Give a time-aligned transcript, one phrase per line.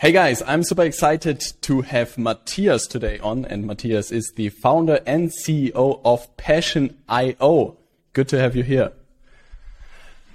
[0.00, 5.00] Hey guys, I'm super excited to have Matthias today on, and Matthias is the founder
[5.04, 7.76] and CEO of Passion.io.
[8.14, 8.92] Good to have you here.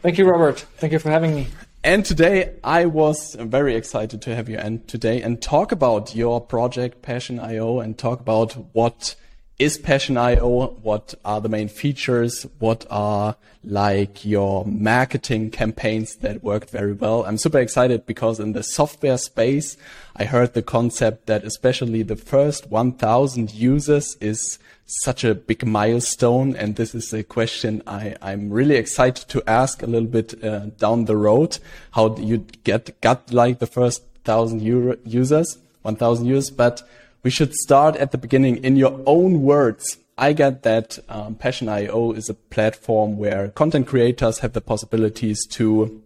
[0.04, 0.60] Thank you, Robert.
[0.78, 1.48] Thank you for having me.
[1.84, 6.40] And today I was very excited to have you and today and talk about your
[6.40, 9.16] project Passion.io and talk about what
[9.58, 10.68] is Passion.io?
[10.82, 12.46] What are the main features?
[12.60, 17.24] What are like your marketing campaigns that worked very well?
[17.24, 19.78] I'm super excited because in the software space,
[20.16, 26.56] I heard the concept that especially the first 1000 users is such a big milestone.
[26.58, 30.66] And this is a question I, I'm really excited to ask a little bit uh,
[30.78, 31.60] down the road.
[31.92, 36.84] How do you get, got like the first thousand users, 1000 users, but
[37.26, 39.98] we should start at the beginning in your own words.
[40.16, 46.04] I get that um, Passion.io is a platform where content creators have the possibilities to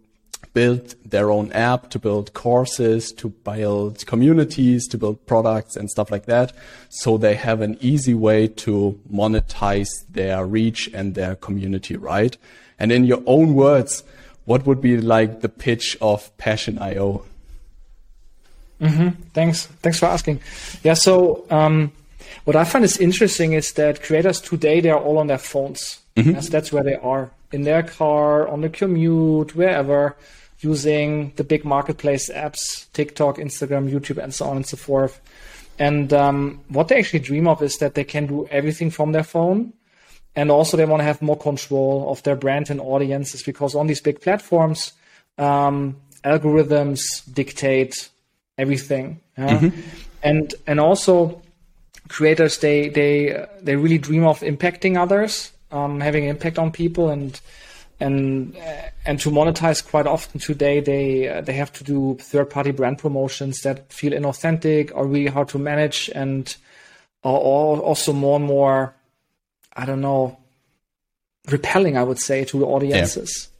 [0.54, 6.10] build their own app, to build courses, to build communities, to build products and stuff
[6.10, 6.54] like that.
[6.88, 12.34] So they have an easy way to monetize their reach and their community, right?
[12.78, 14.04] And in your own words,
[14.46, 17.26] what would be like the pitch of Passion.io?
[18.80, 19.22] Mm-hmm.
[19.34, 19.66] Thanks.
[19.66, 20.40] Thanks for asking.
[20.82, 20.94] Yeah.
[20.94, 21.92] So um,
[22.44, 26.00] what I find is interesting is that creators today they are all on their phones.
[26.16, 26.30] Mm-hmm.
[26.30, 30.16] Yes, that's where they are in their car, on the commute, wherever,
[30.60, 35.20] using the big marketplace apps, TikTok, Instagram, YouTube, and so on and so forth.
[35.78, 39.24] And um, what they actually dream of is that they can do everything from their
[39.24, 39.72] phone.
[40.36, 43.88] And also, they want to have more control of their brand and audiences because on
[43.88, 44.92] these big platforms,
[45.38, 48.10] um, algorithms dictate
[48.60, 49.20] everything.
[49.36, 49.80] Mm-hmm.
[50.22, 51.40] And and also
[52.08, 57.08] creators they they they really dream of impacting others, um, having an impact on people,
[57.08, 57.40] and
[58.00, 58.56] and
[59.06, 62.98] and to monetize quite often today they uh, they have to do third party brand
[62.98, 66.56] promotions that feel inauthentic or really hard to manage and
[67.22, 68.94] are also more and more
[69.76, 70.38] I don't know
[71.50, 73.48] repelling I would say to the audiences.
[73.48, 73.59] Yeah.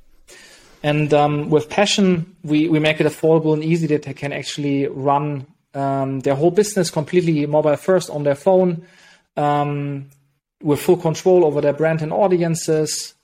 [0.83, 4.87] And um, with Passion, we, we make it affordable and easy that they can actually
[4.87, 8.87] run um, their whole business completely mobile first on their phone
[9.37, 10.11] um,
[10.63, 13.15] with full control over their brand and audiences.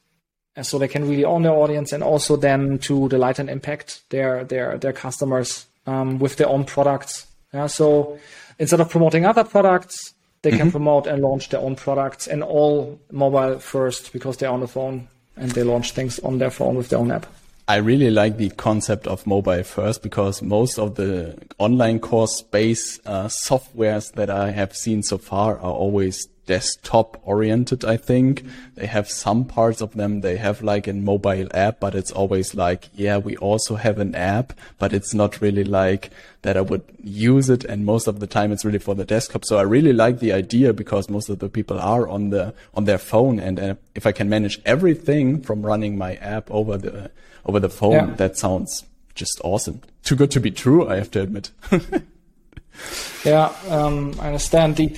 [0.55, 4.09] And so they can really own their audience and also then to delight and impact
[4.09, 7.27] their their their customers um, with their own products.
[7.53, 8.19] Yeah, so
[8.59, 10.59] instead of promoting other products, they mm-hmm.
[10.59, 14.69] can promote and launch their own products and all mobile first because they're on the
[14.69, 17.27] phone and they launch things on their phone with their own app.
[17.69, 23.01] I really like the concept of mobile first because most of the online course space
[23.05, 27.85] uh, softwares that I have seen so far are always desktop oriented.
[27.85, 30.21] I think they have some parts of them.
[30.21, 34.15] They have like a mobile app, but it's always like, yeah, we also have an
[34.15, 36.11] app, but it's not really like
[36.43, 37.65] that I would use it.
[37.65, 39.45] And most of the time it's really for the desktop.
[39.45, 42.85] So I really like the idea because most of the people are on the, on
[42.85, 43.39] their phone.
[43.39, 47.11] And uh, if I can manage everything from running my app over the,
[47.45, 47.93] over the phone.
[47.93, 48.15] Yeah.
[48.15, 48.85] That sounds
[49.15, 49.81] just awesome.
[50.05, 51.51] Too good to be true, I have to admit.
[53.25, 54.77] yeah, um, I understand.
[54.77, 54.97] The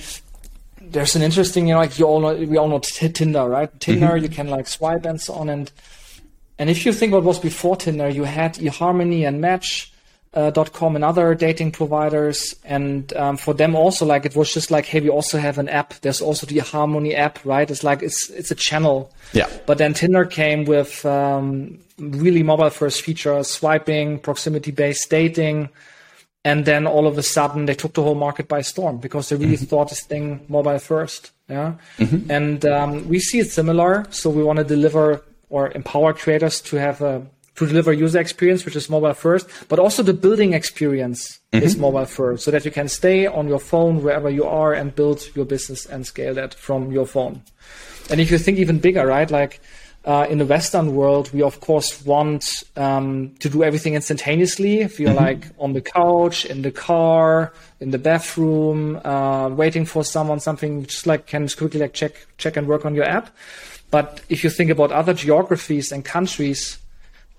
[0.91, 3.79] there's an interesting, you know, like you all know, we all know Tinder, right?
[3.79, 4.23] Tinder, mm-hmm.
[4.23, 5.71] you can like swipe and so on, and
[6.57, 9.91] and if you think what was before Tinder, you had eHarmony and Match
[10.33, 14.69] uh, .com and other dating providers, and um, for them also like it was just
[14.69, 15.93] like, hey, we also have an app.
[16.01, 17.69] There's also the Harmony app, right?
[17.69, 19.11] It's like it's it's a channel.
[19.33, 19.49] Yeah.
[19.65, 25.69] But then Tinder came with um, really mobile first features, swiping, proximity based dating,
[26.49, 29.35] and then all of a sudden they took the whole market by storm because they
[29.35, 29.65] really mm-hmm.
[29.65, 31.31] thought this thing mobile first.
[31.47, 31.75] Yeah.
[31.97, 32.31] Mm-hmm.
[32.31, 36.77] And um, we see it similar, so we want to deliver or empower creators to
[36.77, 41.39] have a to deliver user experience, which is mobile first, but also the building experience
[41.51, 41.65] mm-hmm.
[41.65, 44.95] is mobile first, so that you can stay on your phone wherever you are and
[44.95, 47.43] build your business and scale that from your phone.
[48.09, 49.29] And if you think even bigger, right?
[49.29, 49.61] Like
[50.05, 54.79] uh, in the Western world, we of course want um, to do everything instantaneously.
[54.79, 55.25] If you're mm-hmm.
[55.25, 60.85] like on the couch, in the car, in the bathroom, uh, waiting for someone, something
[60.85, 63.35] just like can just quickly like check check and work on your app.
[63.91, 66.77] But if you think about other geographies and countries,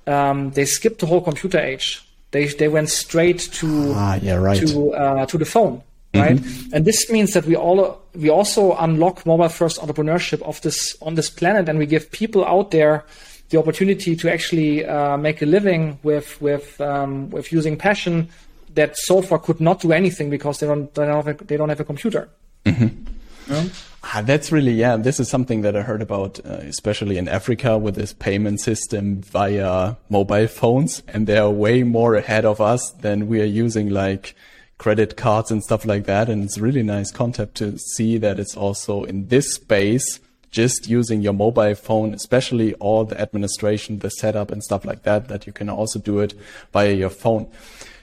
[0.06, 2.02] um, they skipped the whole computer age.
[2.32, 4.60] They they went straight to ah, yeah, right.
[4.66, 5.82] to uh, to the phone,
[6.14, 6.36] right?
[6.36, 6.74] Mm-hmm.
[6.74, 11.14] And this means that we all we also unlock mobile first entrepreneurship of this on
[11.14, 13.04] this planet, and we give people out there
[13.50, 18.28] the opportunity to actually uh, make a living with with um, with using passion
[18.74, 21.56] that so far could not do anything because they don't they don't have a, they
[21.56, 22.28] don't have a computer.
[22.64, 23.52] Mm-hmm.
[23.52, 23.64] Yeah.
[24.02, 24.96] Ah, that's really yeah.
[24.96, 29.20] This is something that I heard about, uh, especially in Africa, with this payment system
[29.20, 33.90] via mobile phones, and they are way more ahead of us than we are using
[33.90, 34.34] like
[34.80, 36.30] credit cards and stuff like that.
[36.30, 41.20] And it's really nice concept to see that it's also in this space, just using
[41.20, 45.52] your mobile phone, especially all the administration, the setup and stuff like that, that you
[45.52, 46.32] can also do it
[46.72, 47.46] via your phone.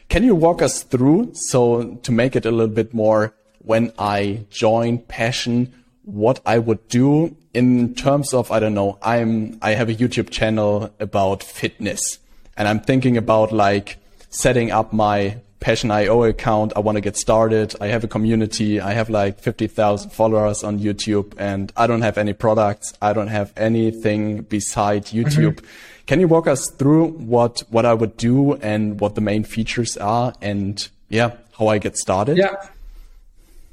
[0.08, 1.32] Can you walk us through?
[1.34, 6.88] So to make it a little bit more when I join Passion, what I would
[6.90, 12.20] do in terms of, I don't know, I'm, I have a YouTube channel about fitness
[12.56, 13.98] and I'm thinking about like
[14.30, 16.74] setting up my Passion.io account.
[16.76, 17.76] I want to get started.
[17.82, 18.80] I have a community.
[18.80, 22.94] I have like 50,000 followers on YouTube and I don't have any products.
[23.02, 25.28] I don't have anything beside mm-hmm.
[25.28, 25.56] YouTube.
[25.56, 25.66] Mm-hmm.
[26.06, 29.98] Can you walk us through what, what I would do and what the main features
[29.98, 32.38] are and yeah, how I get started?
[32.38, 32.56] Yeah.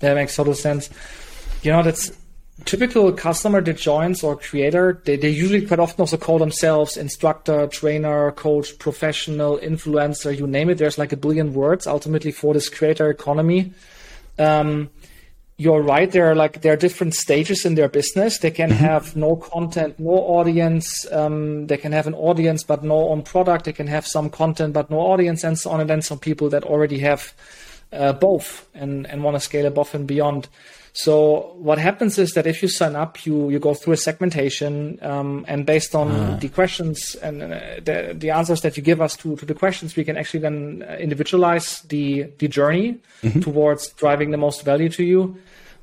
[0.01, 0.91] That makes total sense.
[1.63, 2.11] You know, that's
[2.65, 7.67] typical customer that joins or creator, they, they usually quite often also call themselves instructor,
[7.67, 10.79] trainer, coach, professional, influencer, you name it.
[10.79, 13.73] There's like a billion words ultimately for this creator economy.
[14.39, 14.91] Um,
[15.57, 16.11] you're right.
[16.11, 18.39] There are like there are different stages in their business.
[18.39, 18.85] They can mm-hmm.
[18.85, 21.07] have no content, no audience.
[21.13, 23.65] Um, they can have an audience but no own product.
[23.65, 25.81] They can have some content but no audience, and so on.
[25.81, 27.33] And then some people that already have
[27.93, 30.49] uh, both and and want to scale above and beyond.
[30.97, 35.01] So what happens is that if you sign up, you you go through a segmentation,
[35.03, 36.37] um, and based on ah.
[36.37, 39.97] the questions and uh, the the answers that you give us to to the questions,
[39.97, 43.41] we can actually then uh, individualize the the journey mm-hmm.
[43.41, 45.37] towards driving the most value to you.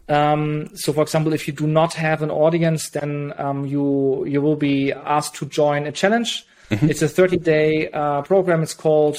[0.08, 4.42] Um, so, for example, if you do not have an audience, then um, you you
[4.42, 6.46] will be asked to join a challenge.
[6.70, 6.90] Mm-hmm.
[6.90, 8.64] It's a 30 day uh, program.
[8.64, 9.18] It's called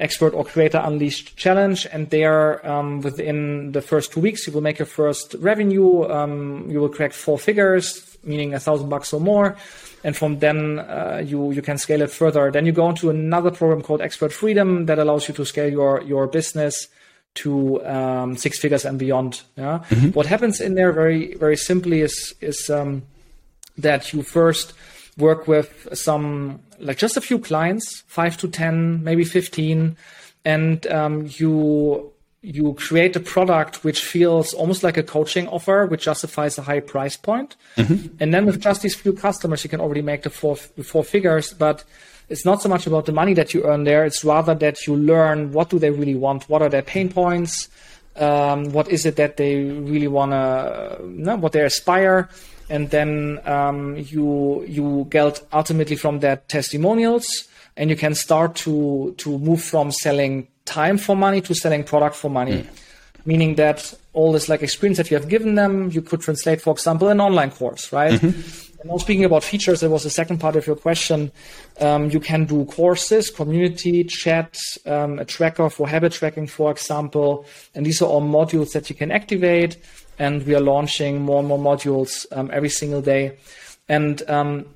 [0.00, 1.86] Expert or Creator Unleashed Challenge.
[1.92, 6.04] And there, um, within the first two weeks, you will make your first revenue.
[6.10, 9.56] Um, you will crack four figures, meaning a thousand bucks or more.
[10.02, 12.50] And from then, uh, you, you can scale it further.
[12.50, 16.02] Then you go into another program called Expert Freedom that allows you to scale your,
[16.02, 16.88] your business
[17.34, 19.42] to um, six figures and beyond.
[19.56, 19.84] Yeah.
[19.88, 20.08] Mm-hmm.
[20.08, 23.02] What happens in there very, very simply is, is, um,
[23.78, 24.72] that you first
[25.16, 29.96] work with some like just a few clients, five to ten, maybe fifteen,
[30.44, 32.10] and um, you
[32.42, 36.80] you create a product which feels almost like a coaching offer, which justifies a high
[36.80, 37.56] price point.
[37.76, 38.16] Mm-hmm.
[38.20, 41.54] And then with just these few customers, you can already make the four four figures,
[41.54, 41.84] but
[42.28, 44.04] it's not so much about the money that you earn there.
[44.04, 47.68] It's rather that you learn what do they really want, what are their pain points,
[48.16, 52.28] um, what is it that they really want to, know, what they aspire,
[52.68, 57.26] and then um, you you get ultimately from that testimonials,
[57.76, 62.16] and you can start to to move from selling time for money to selling product
[62.16, 62.68] for money, mm.
[63.26, 66.72] meaning that all this like experience that you have given them, you could translate, for
[66.72, 68.12] example, an online course, right?
[68.12, 68.80] Mm-hmm.
[68.80, 71.32] And now speaking about features, there was the second part of your question.
[71.80, 74.56] Um, you can do courses, community, chat,
[74.86, 77.44] um, a tracker for habit tracking, for example,
[77.74, 79.76] and these are all modules that you can activate
[80.18, 83.38] and we are launching more and more modules um, every single day.
[83.88, 84.66] And um,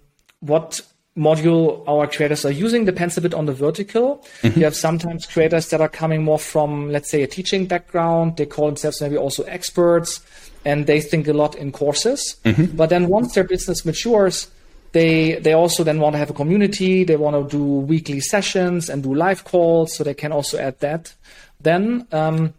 [0.40, 0.80] what
[1.16, 4.24] module our creators are using depends a bit on the vertical.
[4.42, 4.60] Mm-hmm.
[4.60, 8.36] You have sometimes creators that are coming more from, let's say, a teaching background.
[8.36, 10.20] They call themselves maybe also experts,
[10.64, 12.36] and they think a lot in courses.
[12.44, 12.76] Mm-hmm.
[12.76, 14.48] But then once their business matures,
[14.92, 17.04] they they also then want to have a community.
[17.04, 20.78] They want to do weekly sessions and do live calls, so they can also add
[20.80, 21.14] that.
[21.60, 22.54] Then um,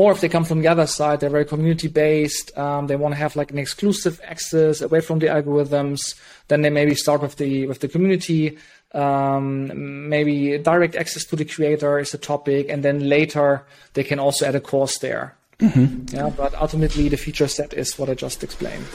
[0.00, 2.56] or if they come from the other side, they're very community based.
[2.56, 6.14] Um, they want to have like an exclusive access away from the algorithms.
[6.48, 8.56] Then they maybe start with the with the community.
[8.94, 14.18] Um, maybe direct access to the creator is a topic, and then later they can
[14.18, 15.36] also add a course there.
[15.58, 16.16] Mm-hmm.
[16.16, 18.86] Yeah, but ultimately the feature set is what I just explained.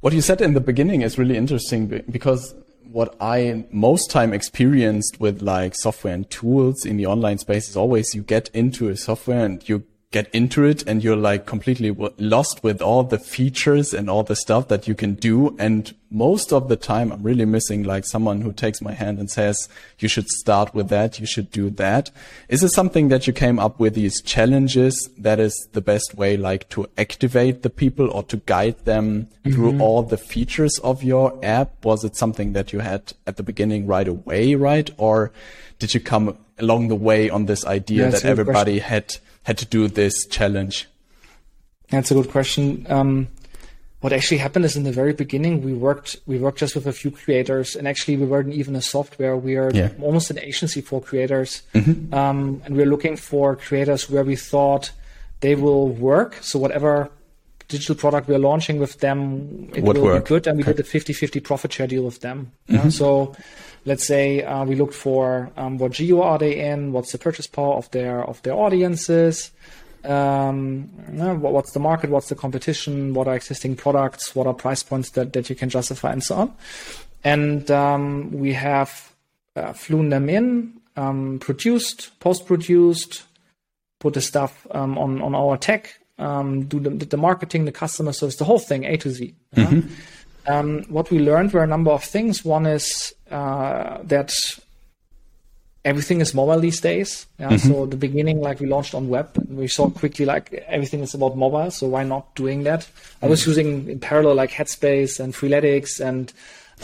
[0.00, 2.54] What you said in the beginning is really interesting because
[2.92, 7.76] what I most time experienced with like software and tools in the online space is
[7.76, 9.84] always you get into a software and you
[10.14, 14.36] get into it and you're like completely lost with all the features and all the
[14.36, 15.56] stuff that you can do.
[15.58, 19.28] And most of the time I'm really missing like someone who takes my hand and
[19.28, 19.68] says,
[19.98, 21.18] you should start with that.
[21.18, 22.12] You should do that.
[22.48, 25.10] Is it something that you came up with these challenges?
[25.18, 29.50] That is the best way like to activate the people or to guide them mm-hmm.
[29.52, 31.84] through all the features of your app?
[31.84, 34.88] Was it something that you had at the beginning right away, right?
[34.96, 35.32] Or
[35.80, 39.66] did you come along the way on this idea yeah, that everybody had had to
[39.66, 40.88] do this challenge?
[41.90, 42.86] That's a good question.
[42.88, 43.28] Um,
[44.00, 46.92] what actually happened is in the very beginning we worked we worked just with a
[46.92, 49.88] few creators and actually we weren't even a software we are yeah.
[50.02, 52.12] almost an agency for creators mm-hmm.
[52.12, 54.92] um, and we're looking for creators where we thought
[55.40, 57.10] they will work so whatever
[57.68, 60.24] digital product we're launching with them, it Would will work.
[60.24, 60.46] be good.
[60.46, 60.72] And we Okay.
[60.72, 62.52] did a 50-50 profit share deal with them.
[62.68, 62.88] Yeah?
[62.88, 63.34] So
[63.84, 67.46] let's say uh, we looked for um, what geo are they in, what's the purchase
[67.46, 69.50] power of their of their audiences,
[70.04, 75.10] um, what's the market, what's the competition, what are existing products, what are price points
[75.10, 76.56] that, that you can justify, and so on.
[77.22, 79.14] And um, we have
[79.56, 83.22] uh, flown them in, um, produced, post-produced,
[83.98, 88.12] put the stuff um, on on our tech, um, do the, the marketing, the customer
[88.12, 89.34] service, the whole thing, A to Z.
[89.56, 89.80] yeah.
[90.46, 92.44] Um, what we learned were a number of things.
[92.44, 94.32] One is uh, that
[95.84, 97.26] everything is mobile these days.
[97.38, 97.56] Yeah?
[97.56, 101.14] So the beginning, like we launched on web, and we saw quickly like everything is
[101.14, 101.70] about mobile.
[101.70, 102.88] So why not doing that?
[103.22, 106.32] I was using in parallel like Headspace and Freeletics and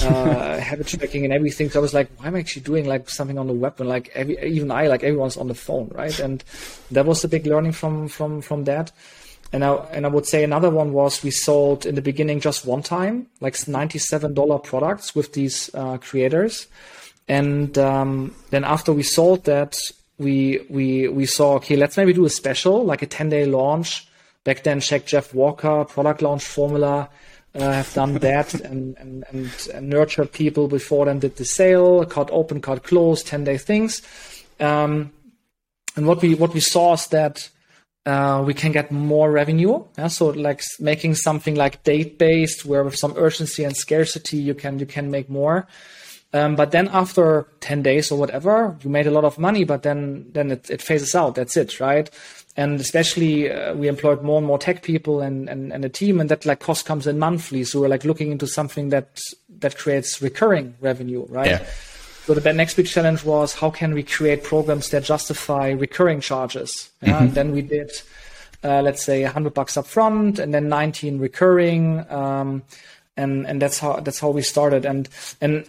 [0.02, 1.71] uh, habit tracking and everything.
[1.71, 3.78] So I was like, why am I actually doing like something on the web?
[3.78, 6.19] when like every, even I, like everyone's on the phone, right?
[6.19, 6.42] And
[6.90, 8.92] that was the big learning from from from that.
[9.52, 12.64] And I and I would say another one was we sold in the beginning just
[12.64, 16.69] one time, like ninety seven dollar products with these uh, creators,
[17.26, 19.76] and um, then after we sold that,
[20.19, 24.07] we we we saw okay, let's maybe do a special like a ten day launch.
[24.45, 27.09] Back then, check Jeff Walker product launch formula.
[27.52, 32.04] Uh, have done that and, and, and, and nurtured people before then did the sale,
[32.04, 34.02] cut open, cut close, 10 day things.
[34.61, 35.11] Um,
[35.97, 37.50] and what we what we saw is that
[38.07, 39.85] uh, we can get more revenue.
[39.99, 40.09] Yeah?
[40.09, 44.78] So like making something like date based, where with some urgency and scarcity, you can
[44.78, 45.66] you can make more.
[46.33, 49.83] Um, but then after 10 days or whatever, you made a lot of money, but
[49.83, 51.35] then, then it, it phases out.
[51.35, 52.09] That's it, right?
[52.57, 56.21] And especially, uh, we employed more and more tech people and, and, and a team
[56.21, 57.64] and that like cost comes in monthly.
[57.64, 59.21] So we're like looking into something that,
[59.59, 61.50] that creates recurring revenue, right?
[61.50, 61.66] Yeah.
[62.31, 66.91] So the next big challenge was how can we create programs that justify recurring charges?
[67.03, 67.91] Yeah, And then we did,
[68.63, 72.63] uh, let's say, 100 bucks up front, and then 19 recurring, um,
[73.17, 74.87] and and that's how that's how we started.
[74.87, 75.09] And
[75.41, 75.67] and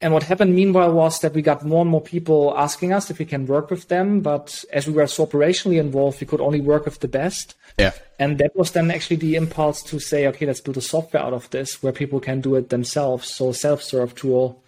[0.00, 3.18] and what happened meanwhile was that we got more and more people asking us if
[3.18, 6.60] we can work with them, but as we were so operationally involved, we could only
[6.60, 7.56] work with the best.
[7.80, 7.94] Yeah.
[8.20, 11.32] And that was then actually the impulse to say, okay, let's build a software out
[11.32, 13.34] of this where people can do it themselves.
[13.34, 14.62] So self-serve tool.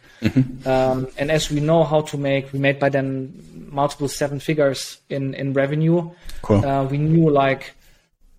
[0.66, 4.98] Um, and as we know how to make, we made by then multiple seven figures
[5.08, 6.10] in, in revenue.
[6.42, 6.64] Cool.
[6.64, 7.74] Uh, we knew like,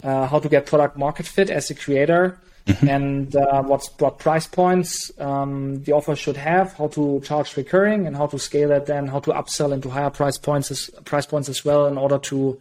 [0.03, 2.39] uh, how to get product market fit as a creator
[2.81, 8.07] and, uh, what's, what price points, um, the offer should have, how to charge recurring
[8.07, 11.25] and how to scale that then, how to upsell into higher price points as, price
[11.25, 12.59] points as well in order to,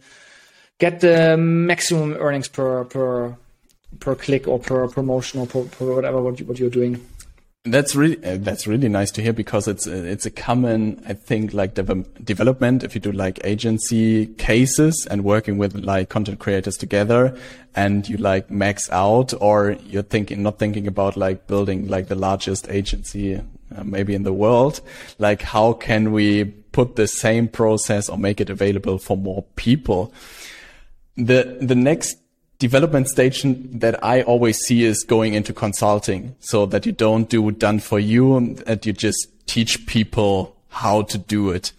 [0.81, 3.37] get the maximum earnings per per
[3.99, 6.99] per click or per promotion or per, per whatever what, you, what you're doing.
[7.63, 11.13] That's really uh, that's really nice to hear because it's uh, it's a common I
[11.13, 12.83] think like dev- development.
[12.83, 17.37] If you do like agency cases and working with like content creators together
[17.75, 22.15] and you like max out or you're thinking not thinking about like building like the
[22.15, 24.81] largest agency uh, maybe in the world
[25.19, 30.13] like how can we put the same process or make it available for more people?
[31.15, 32.17] The the next
[32.61, 37.49] development station that I always see is going into consulting so that you don't do
[37.49, 41.71] done for you and that you just teach people how to do it.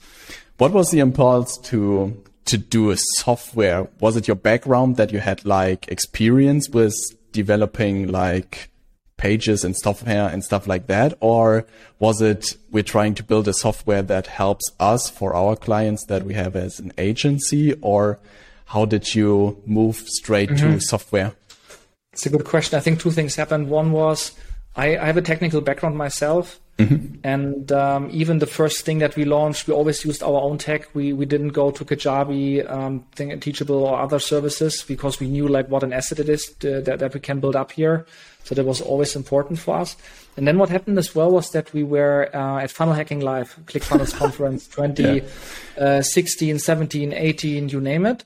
[0.59, 3.89] What was the impulse to to do a software?
[4.01, 6.95] Was it your background that you had like experience with
[7.31, 8.69] developing like
[9.17, 11.17] pages and software and stuff like that?
[11.21, 11.65] Or
[12.01, 16.25] was it we're trying to build a software that helps us for our clients that
[16.25, 17.75] we have as an agency?
[17.75, 18.19] Or
[18.73, 21.33] how did you move straight to software?
[22.13, 22.79] It's a good question.
[22.79, 23.69] I think two things happened.
[23.69, 24.33] One was
[24.75, 26.59] I, I have a technical background myself,
[27.23, 30.89] and um, even the first thing that we launched, we always used our own tech.
[30.95, 35.49] We we didn't go to Kajabi, um, thing, Teachable, or other services because we knew
[35.49, 38.07] like what an asset it is to, that that we can build up here.
[38.45, 39.97] So that was always important for us.
[40.37, 43.55] And then what happened as well was that we were uh, at Funnel Hacking Live,
[43.67, 44.67] ClickFunnels conference
[45.77, 48.25] 2016, 17, 18, you name it.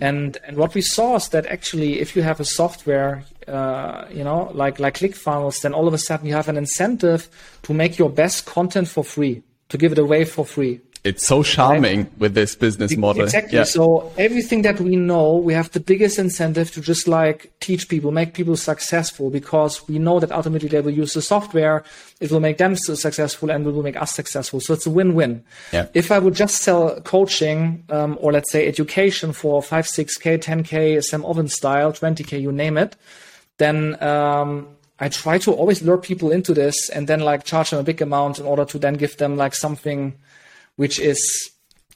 [0.00, 4.22] And and what we saw is that actually, if you have a software, uh, you
[4.22, 7.28] know, like like ClickFunnels, then all of a sudden you have an incentive
[7.62, 10.80] to make your best content for free, to give it away for free.
[11.04, 13.22] It's so charming with this business model.
[13.22, 13.56] Exactly.
[13.56, 13.64] Yeah.
[13.64, 18.10] So everything that we know, we have the biggest incentive to just like teach people,
[18.10, 21.84] make people successful because we know that ultimately they will use the software.
[22.20, 24.60] It will make them successful and it will make us successful.
[24.60, 25.44] So it's a win-win.
[25.72, 25.86] Yeah.
[25.94, 30.36] If I would just sell coaching, um, or let's say education for five, six K,
[30.36, 32.96] 10 K, Sam Ovens style, 20 K, you name it,
[33.58, 34.68] then, um,
[35.00, 38.02] I try to always lure people into this and then like charge them a big
[38.02, 40.18] amount in order to then give them like something
[40.78, 41.50] which is,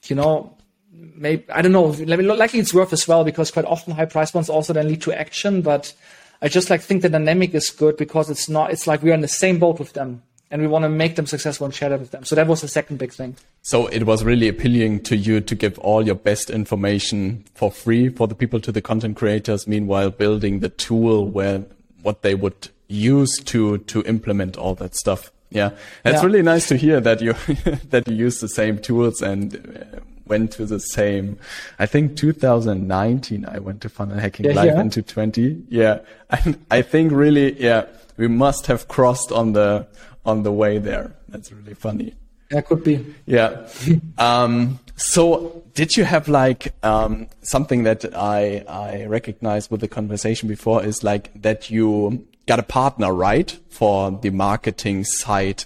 [0.06, 0.58] you know,
[0.92, 1.84] maybe I don't know.
[1.84, 5.12] Likely it's worth as well because quite often high price points also then lead to
[5.12, 5.62] action.
[5.62, 5.94] But
[6.42, 8.72] I just like think the dynamic is good because it's not.
[8.72, 11.26] It's like we're in the same boat with them, and we want to make them
[11.26, 12.24] successful and share that with them.
[12.24, 13.36] So that was the second big thing.
[13.62, 18.08] So it was really appealing to you to give all your best information for free
[18.08, 19.68] for the people, to the content creators.
[19.68, 21.62] Meanwhile, building the tool where
[22.02, 25.30] what they would use to to implement all that stuff.
[25.54, 25.70] Yeah,
[26.04, 26.24] it's yeah.
[26.24, 27.32] really nice to hear that you
[27.90, 31.38] that you use the same tools and uh, went to the same.
[31.78, 34.80] I think 2019 I went to Funnel Hacking yeah, Live yeah.
[34.80, 35.64] into 20.
[35.68, 39.86] Yeah, I, I think really yeah we must have crossed on the
[40.24, 41.12] on the way there.
[41.28, 42.14] That's really funny.
[42.50, 43.14] Yeah, could be.
[43.26, 43.66] Yeah.
[44.18, 50.48] um, so did you have like um, something that I I recognized with the conversation
[50.48, 55.64] before is like that you got a partner, right, for the marketing side.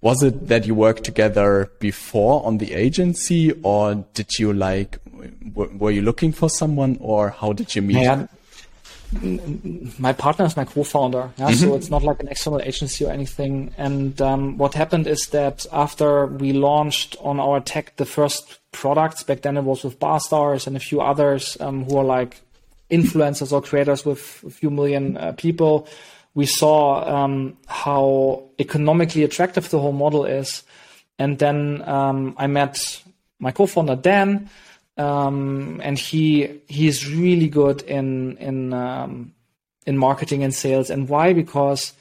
[0.00, 4.98] Was it that you worked together before on the agency, or did you like,
[5.54, 8.02] were you looking for someone, or how did you meet?
[8.02, 8.26] Yeah,
[9.98, 11.50] my partner is my co-founder, yeah?
[11.50, 11.54] mm-hmm.
[11.54, 13.74] so it's not like an external agency or anything.
[13.76, 19.22] And um, what happened is that after we launched on our tech the first products,
[19.22, 22.40] back then it was with Barstarzz and a few others um, who are like
[22.92, 25.88] influencers or creators with a few million uh, people
[26.34, 30.62] we saw um, how economically attractive the whole model is.
[31.18, 33.02] And then um, I met
[33.38, 34.48] my co-founder Dan,
[34.96, 39.34] um, and he he is really good in in um,
[39.86, 40.90] in marketing and sales.
[40.90, 41.32] And why?
[41.32, 41.92] Because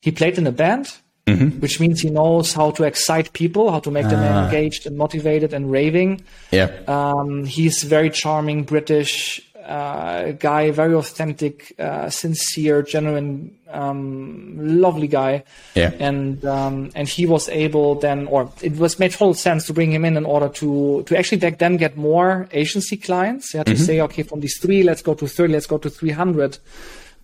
[0.00, 0.92] he played in a band,
[1.26, 1.60] mm-hmm.
[1.60, 4.44] which means he knows how to excite people, how to make them ah.
[4.44, 6.22] engaged and motivated and raving.
[6.52, 15.08] Yeah, um, he's very charming, British uh, guy, very authentic, uh, sincere, genuine, um, lovely
[15.08, 15.44] guy.
[15.74, 15.92] Yeah.
[15.98, 19.92] And um, and he was able then, or it was made total sense to bring
[19.92, 23.54] him in in order to to actually back then get more agency clients.
[23.54, 23.82] Yeah, to mm-hmm.
[23.82, 26.58] say, okay, from these three, let's go to thirty, let's go to three hundred.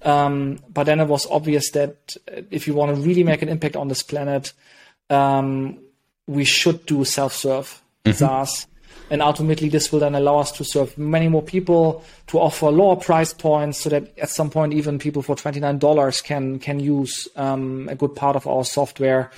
[0.02, 2.16] Um, but then it was obvious that
[2.50, 4.52] if you want to really make an impact on this planet,
[5.11, 5.78] um,
[6.26, 8.12] we should do self-serve mm-hmm.
[8.12, 8.66] SaaS
[9.11, 12.97] and ultimately, this will then allow us to serve many more people, to offer lower
[12.97, 16.81] price points, so that at some point, even people for twenty nine dollars can can
[16.81, 19.31] use um, a good part of our software,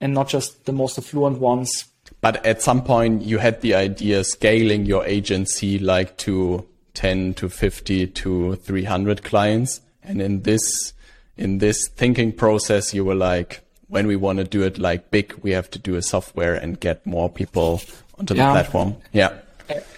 [0.00, 1.84] and not just the most affluent ones.
[2.20, 7.48] But at some point, you had the idea scaling your agency like to ten to
[7.48, 10.92] fifty to three hundred clients, and in this
[11.36, 13.63] in this thinking process, you were like,
[13.94, 16.80] when we want to do it like big, we have to do a software and
[16.80, 17.80] get more people
[18.18, 18.48] onto yeah.
[18.48, 18.96] the platform.
[19.12, 19.38] Yeah.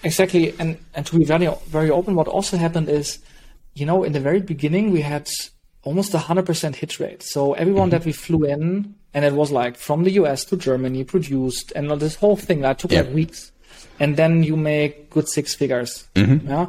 [0.03, 0.53] Exactly.
[0.59, 3.17] And, and to be very, very open, what also happened is,
[3.73, 5.27] you know, in the very beginning, we had
[5.81, 7.23] almost a 100% hit rate.
[7.23, 7.97] So everyone mm-hmm.
[7.97, 11.89] that we flew in, and it was like from the US to Germany produced, and
[11.99, 13.01] this whole thing that took yeah.
[13.01, 13.51] like weeks.
[13.99, 16.07] And then you make good six figures.
[16.13, 16.47] Mm-hmm.
[16.47, 16.67] Yeah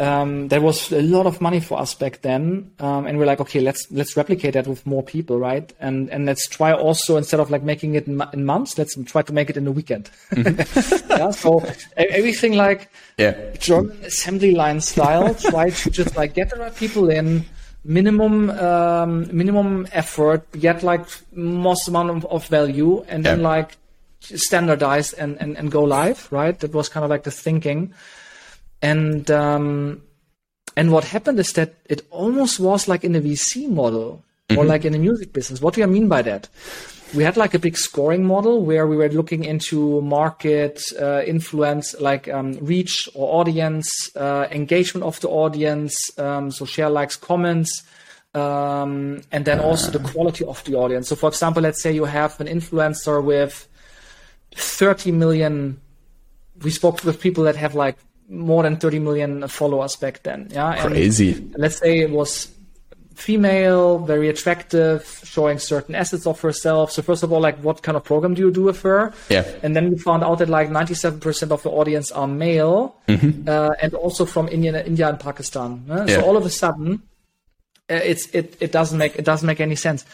[0.00, 3.40] um, there was a lot of money for us back then, um, and we're like,
[3.40, 5.70] okay, let's let's replicate that with more people, right?
[5.78, 9.20] And and let's try also instead of like making it in, in months, let's try
[9.20, 10.10] to make it in a weekend.
[10.32, 11.10] Mm-hmm.
[11.10, 11.62] yeah, so
[11.98, 13.54] everything like yeah.
[13.58, 15.34] German assembly line style.
[15.34, 17.44] try to just like get the right people in,
[17.84, 23.76] minimum um, minimum effort, get like most amount of, of value, and then like
[24.22, 26.58] standardize and, and and go live, right?
[26.60, 27.92] That was kind of like the thinking
[28.82, 30.02] and um,
[30.76, 34.68] and what happened is that it almost was like in a VC model or mm-hmm.
[34.68, 35.60] like in a music business.
[35.60, 36.48] What do I mean by that?
[37.12, 41.94] We had like a big scoring model where we were looking into market uh, influence,
[42.00, 47.82] like um, reach or audience, uh, engagement of the audience, um, so share likes, comments,
[48.34, 51.08] um, and then also the quality of the audience.
[51.08, 53.66] So, for example, let's say you have an influencer with
[54.54, 55.80] 30 million.
[56.62, 57.96] We spoke with people that have like
[58.30, 60.48] more than 30 million followers back then.
[60.50, 61.32] Yeah, crazy.
[61.32, 62.48] And let's say it was
[63.20, 66.90] female, very attractive, showing certain assets of herself.
[66.92, 69.12] So first of all, like what kind of program do you do with her?
[69.28, 69.44] Yeah.
[69.62, 73.48] And then we found out that like 97% of the audience are male, mm-hmm.
[73.48, 75.84] uh, and also from India, India and Pakistan.
[75.86, 76.06] Yeah.
[76.06, 77.02] So all of a sudden,
[77.90, 80.06] uh, it's it it doesn't make it doesn't make any sense.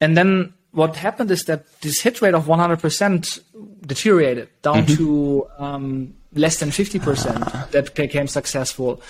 [0.00, 3.40] And then what happened is that this hit rate of 100%
[3.86, 4.94] deteriorated down mm-hmm.
[4.96, 9.02] to um, less than 50% that became successful.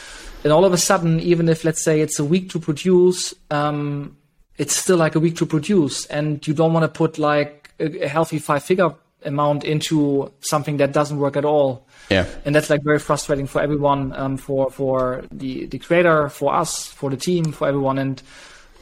[0.44, 4.16] And all of a sudden, even if let's say it's a week to produce, um,
[4.58, 8.04] it's still like a week to produce, and you don't want to put like a,
[8.04, 11.86] a healthy five figure amount into something that doesn't work at all.
[12.10, 12.26] Yeah.
[12.44, 16.86] And that's like very frustrating for everyone, um, for for the the creator, for us,
[16.88, 18.20] for the team, for everyone, and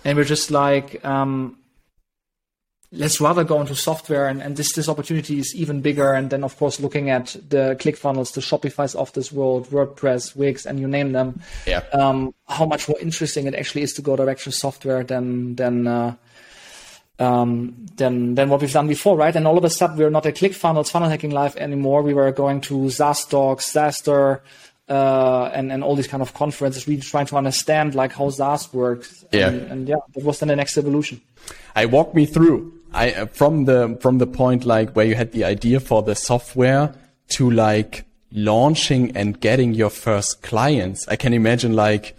[0.04, 1.58] and we're just like, um,
[2.92, 6.42] let's rather go into software and, and this this opportunity is even bigger and then
[6.42, 10.88] of course looking at the ClickFunnels the shopify's of this world wordpress wix and you
[10.88, 14.50] name them yeah um, how much more interesting it actually is to go direct to
[14.50, 16.16] software than than uh,
[17.20, 19.36] um, than than what we've done before, right?
[19.36, 22.00] And all of a sudden, we're not at ClickFunnels, Funnel Hacking Live anymore.
[22.00, 24.40] We were going to SaaStock, SaaStr,
[24.88, 28.72] uh, and and all these kind of conferences, really trying to understand like how SaaS
[28.72, 29.24] works.
[29.32, 29.48] Yeah.
[29.48, 31.20] And, and yeah, that was then the next evolution.
[31.76, 32.79] I walk me through.
[32.92, 36.14] I uh, from the from the point like where you had the idea for the
[36.14, 36.94] software
[37.30, 41.06] to like launching and getting your first clients.
[41.08, 42.16] I can imagine like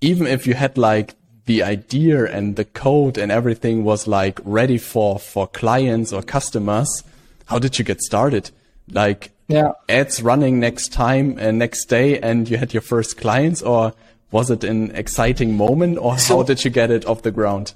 [0.00, 1.14] even if you had like
[1.46, 7.02] the idea and the code and everything was like ready for for clients or customers,
[7.46, 8.50] how did you get started?
[8.90, 9.72] Like yeah.
[9.88, 13.92] ads running next time and uh, next day and you had your first clients or
[14.30, 17.74] was it an exciting moment or so, how did you get it off the ground?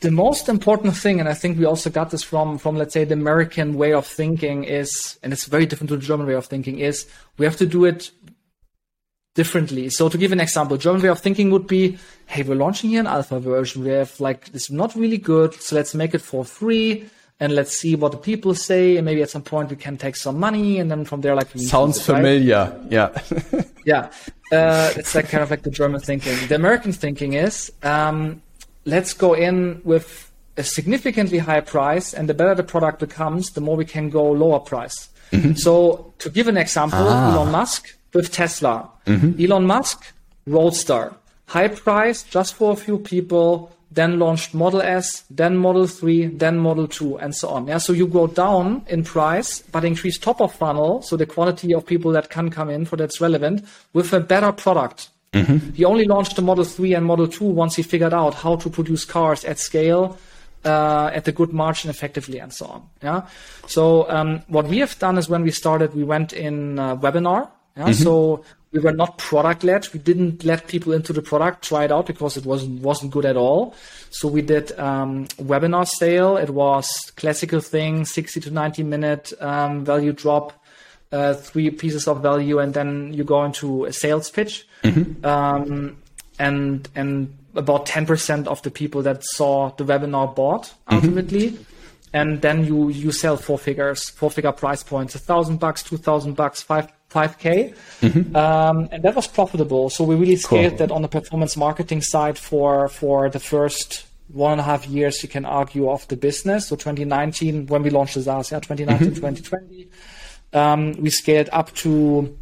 [0.00, 3.04] The most important thing, and I think we also got this from, from let's say
[3.04, 6.46] the American way of thinking is, and it's very different to the German way of
[6.46, 7.06] thinking is
[7.38, 8.10] we have to do it
[9.34, 9.88] differently.
[9.88, 13.00] So to give an example, German way of thinking would be, hey, we're launching here
[13.00, 13.82] an alpha version.
[13.84, 15.54] We have like, this not really good.
[15.54, 17.08] So let's make it for free
[17.40, 18.96] and let's see what the people say.
[18.96, 20.78] And maybe at some point we can take some money.
[20.78, 22.72] And then from there, like, sounds it, familiar.
[22.78, 22.92] Right?
[22.92, 23.22] Yeah.
[23.84, 24.10] yeah.
[24.52, 26.36] Uh, it's like kind of like the German thinking.
[26.46, 28.40] The American thinking is, um,
[28.84, 32.14] let's go in with a significantly higher price.
[32.14, 35.08] And the better the product becomes, the more we can go lower price.
[35.32, 35.54] Mm-hmm.
[35.54, 37.34] So to give an example, ah.
[37.34, 38.88] Elon Musk, with Tesla.
[39.06, 39.44] Mm-hmm.
[39.44, 40.12] Elon Musk,
[40.46, 41.14] Roadster,
[41.46, 46.58] high price just for a few people, then launched Model S, then Model 3, then
[46.58, 47.66] Model 2, and so on.
[47.66, 51.72] Yeah, so you go down in price, but increase top of funnel, so the quality
[51.72, 55.10] of people that can come in for that's relevant, with a better product.
[55.34, 55.72] Mm-hmm.
[55.72, 58.70] He only launched the Model 3 and Model 2 once he figured out how to
[58.70, 60.18] produce cars at scale,
[60.64, 62.88] uh, at a good margin effectively, and so on.
[63.02, 63.26] Yeah.
[63.66, 67.50] So um, what we have done is when we started, we went in uh, webinar.
[67.76, 67.84] Yeah?
[67.84, 68.02] Mm-hmm.
[68.02, 68.44] So
[68.74, 69.88] we were not product led.
[69.92, 73.24] We didn't let people into the product, try it out because it wasn't wasn't good
[73.24, 73.74] at all.
[74.10, 76.36] So we did um, webinar sale.
[76.36, 80.52] It was classical thing, sixty to ninety minute um, value drop,
[81.14, 84.66] uh, three pieces of value, and then you go into a sales pitch.
[84.82, 85.24] Mm-hmm.
[85.24, 85.96] Um,
[86.38, 90.94] and and about ten percent of the people that saw the webinar bought mm-hmm.
[90.96, 91.50] ultimately.
[91.50, 91.62] Mm-hmm
[92.14, 95.96] and then you you sell four figures, four figure price points, a thousand bucks, two
[95.96, 98.36] thousand bucks, five 5k mm-hmm.
[98.36, 100.78] um, and that was profitable so we really scaled cool.
[100.78, 105.22] that on the performance marketing side for for the first one and a half years
[105.22, 109.14] you can argue of the business so 2019 when we launched the yeah 2019 mm-hmm.
[109.14, 109.88] 2020
[110.54, 112.36] um, we scaled up to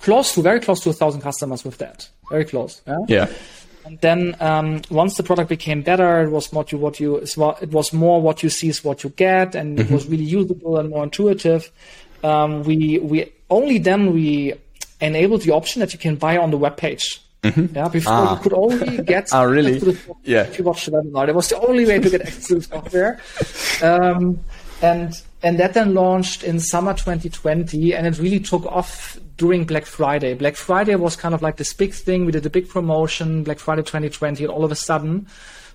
[0.00, 3.32] close to very close to a thousand customers with that very close yeah, yeah.
[3.86, 7.70] And then um, once the product became better, it was what you what you it
[7.70, 9.86] was more what you see is what you get, and mm-hmm.
[9.86, 11.70] it was really usable and more intuitive.
[12.24, 14.54] Um, we we only then we
[15.00, 17.22] enabled the option that you can buy on the web page.
[17.44, 17.76] Mm-hmm.
[17.76, 18.34] Yeah, before ah.
[18.34, 19.80] you could only get ah, really?
[20.24, 20.42] yeah.
[20.42, 21.26] if you watch the webinar.
[21.26, 23.20] That was the only way to get access to the software.
[23.82, 24.40] Um,
[24.80, 25.12] and
[25.46, 30.34] and that then launched in summer 2020, and it really took off during Black Friday.
[30.34, 32.26] Black Friday was kind of like this big thing.
[32.26, 35.28] We did a big promotion, Black Friday 2020, and all of a sudden,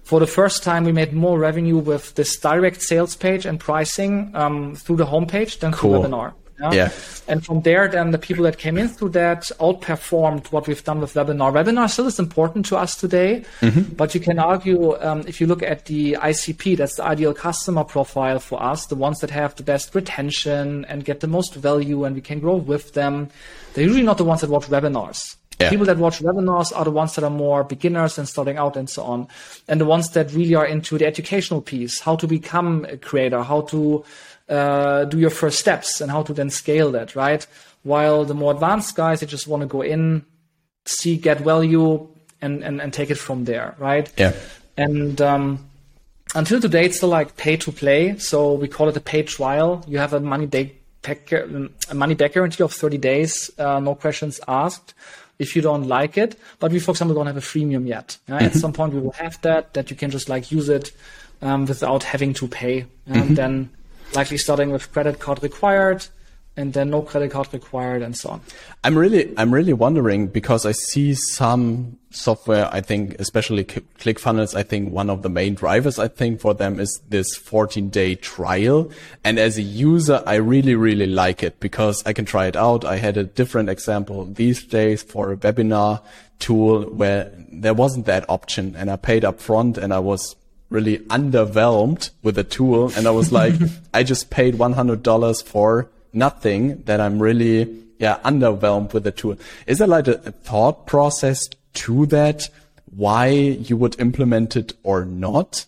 [0.04, 4.36] for the first time, we made more revenue with this direct sales page and pricing
[4.36, 6.02] um, through the homepage than cool.
[6.02, 6.34] through webinar.
[6.62, 6.74] Yeah?
[6.74, 6.91] yeah?
[7.28, 11.00] And from there, then the people that came in through that outperformed what we've done
[11.00, 11.52] with webinar.
[11.54, 13.93] Webinar still is important to us today, mm-hmm.
[13.93, 17.84] but you can argue um, if you look at the ICP, that's the ideal customer
[17.84, 22.04] profile for us, the ones that have the best retention and get the most value,
[22.04, 23.30] and we can grow with them.
[23.74, 25.38] They're usually not the ones that watch webinars.
[25.62, 25.69] Yeah.
[25.69, 28.89] People that watch webinars are the ones that are more beginners and starting out and
[28.89, 29.28] so on.
[29.67, 33.43] And the ones that really are into the educational piece, how to become a creator,
[33.43, 34.04] how to
[34.52, 37.46] uh, do your first steps and how to then scale that, right?
[37.84, 40.26] While the more advanced guys, they just want to go in,
[40.86, 42.08] see, get value,
[42.42, 44.12] and, and, and take it from there, right?
[44.18, 44.34] Yeah.
[44.78, 45.70] And um,
[46.36, 48.18] until today, it's still like pay to play.
[48.18, 49.84] So we call it a pay trial.
[49.88, 54.40] You have a money day a money back guarantee of 30 days, uh, no questions
[54.48, 54.94] asked
[55.40, 56.38] if you don't like it.
[56.60, 58.18] But we, for example, don't have a freemium yet.
[58.28, 58.46] Mm-hmm.
[58.46, 60.92] At some point, we will have that, that you can just like use it
[61.42, 62.86] um, without having to pay.
[63.08, 63.34] And mm-hmm.
[63.34, 63.70] then
[64.13, 66.06] likely starting with credit card required
[66.58, 68.41] and then no credit card required and so on.
[68.84, 74.63] I'm really, I'm really wondering because I see some software, I think, especially ClickFunnels, I
[74.63, 78.91] think one of the main drivers, I think for them is this 14 day trial.
[79.24, 82.84] And as a user, I really, really like it because I can try it out.
[82.84, 86.02] I had a different example these days for a webinar
[86.39, 90.36] tool where there wasn't that option and I paid up front and I was
[90.72, 92.92] really underwhelmed with the tool.
[92.96, 93.54] And I was like,
[93.94, 99.38] I just paid $100 for nothing that I'm really, yeah, underwhelmed with the tool.
[99.68, 102.50] Is there like a, a thought process to that?
[102.96, 105.66] Why you would implement it or not?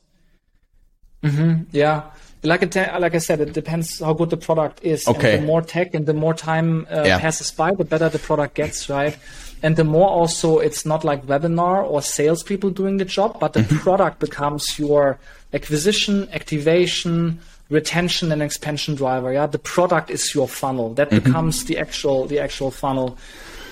[1.23, 1.63] Mm-hmm.
[1.71, 2.03] Yeah.
[2.43, 5.07] Like, I, like I said, it depends how good the product is.
[5.07, 5.35] Okay.
[5.35, 7.19] And the more tech and the more time uh, Yeah.
[7.19, 9.17] passes by, the better the product gets, right?
[9.63, 13.61] And the more also it's not like webinar or salespeople doing the job, but the
[13.61, 13.77] Mm-hmm.
[13.79, 15.17] product becomes your
[15.53, 19.31] acquisition, activation, retention, and expansion driver.
[19.31, 20.93] Yeah, the product is your funnel.
[20.95, 21.23] That Mm-hmm.
[21.25, 23.17] becomes the actual the actual funnel.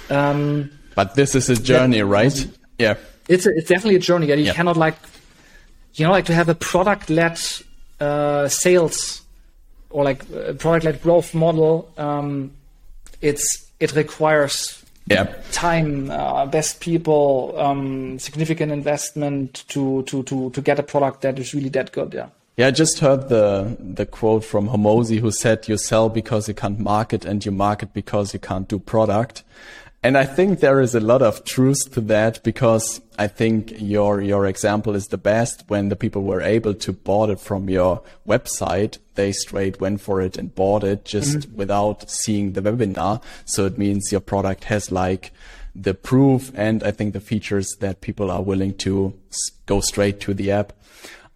[0.09, 2.47] Um, But this is a journey, right?
[2.79, 2.95] Yeah.
[3.27, 4.27] it's a, it's definitely a journey.
[4.27, 4.53] Yeah, you Yeah.
[4.53, 4.95] cannot like,
[5.95, 7.37] you know, like to have a product led
[7.99, 9.21] uh, sales
[9.89, 11.91] or like a product led growth model.
[11.97, 12.51] Um,
[13.21, 13.43] it's
[13.79, 15.33] it requires Yeah.
[15.51, 21.39] time, uh, best people, um, significant investment to to to to get a product that
[21.39, 22.13] is really that good.
[22.13, 22.27] Yeah.
[22.57, 26.53] Yeah, I just heard the the quote from Hormozi who said you sell because you
[26.53, 29.43] can't market and you market because you can't do product.
[30.03, 34.19] And I think there is a lot of truth to that because I think your
[34.19, 38.01] your example is the best when the people were able to bought it from your
[38.27, 43.21] website, they straight went for it and bought it just without seeing the webinar.
[43.45, 45.33] So it means your product has like
[45.75, 49.13] the proof and I think the features that people are willing to
[49.67, 50.73] go straight to the app.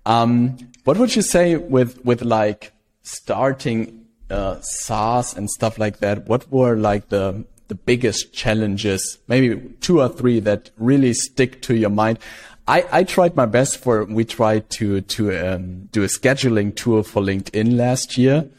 [0.07, 2.73] Um, what would you say with with like
[3.03, 6.27] starting uh, SaaS and stuff like that?
[6.27, 9.19] What were like the the biggest challenges?
[9.27, 12.19] Maybe two or three that really stick to your mind.
[12.67, 14.03] I, I tried my best for.
[14.05, 18.49] We tried to to um, do a scheduling tool for LinkedIn last year.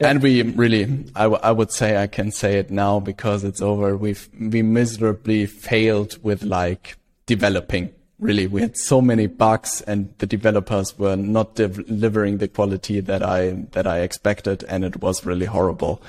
[0.00, 3.96] And we really, I would say I can say it now because it's over.
[3.96, 7.92] We've, we miserably failed with like developing.
[8.18, 13.00] Really, we had so many bugs and the developers were not de- delivering the quality
[13.00, 14.64] that I, that I expected.
[14.68, 16.02] And it was really horrible.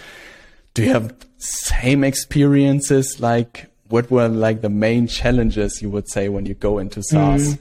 [0.76, 3.20] Do you have same experiences?
[3.20, 7.58] Like what were like the main challenges you would say when you go into SaaS?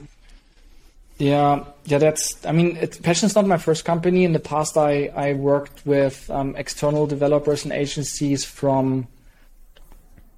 [1.17, 2.45] Yeah, yeah, that's.
[2.45, 4.25] I mean, it, Passion's not my first company.
[4.25, 9.07] In the past, I I worked with um, external developers and agencies from.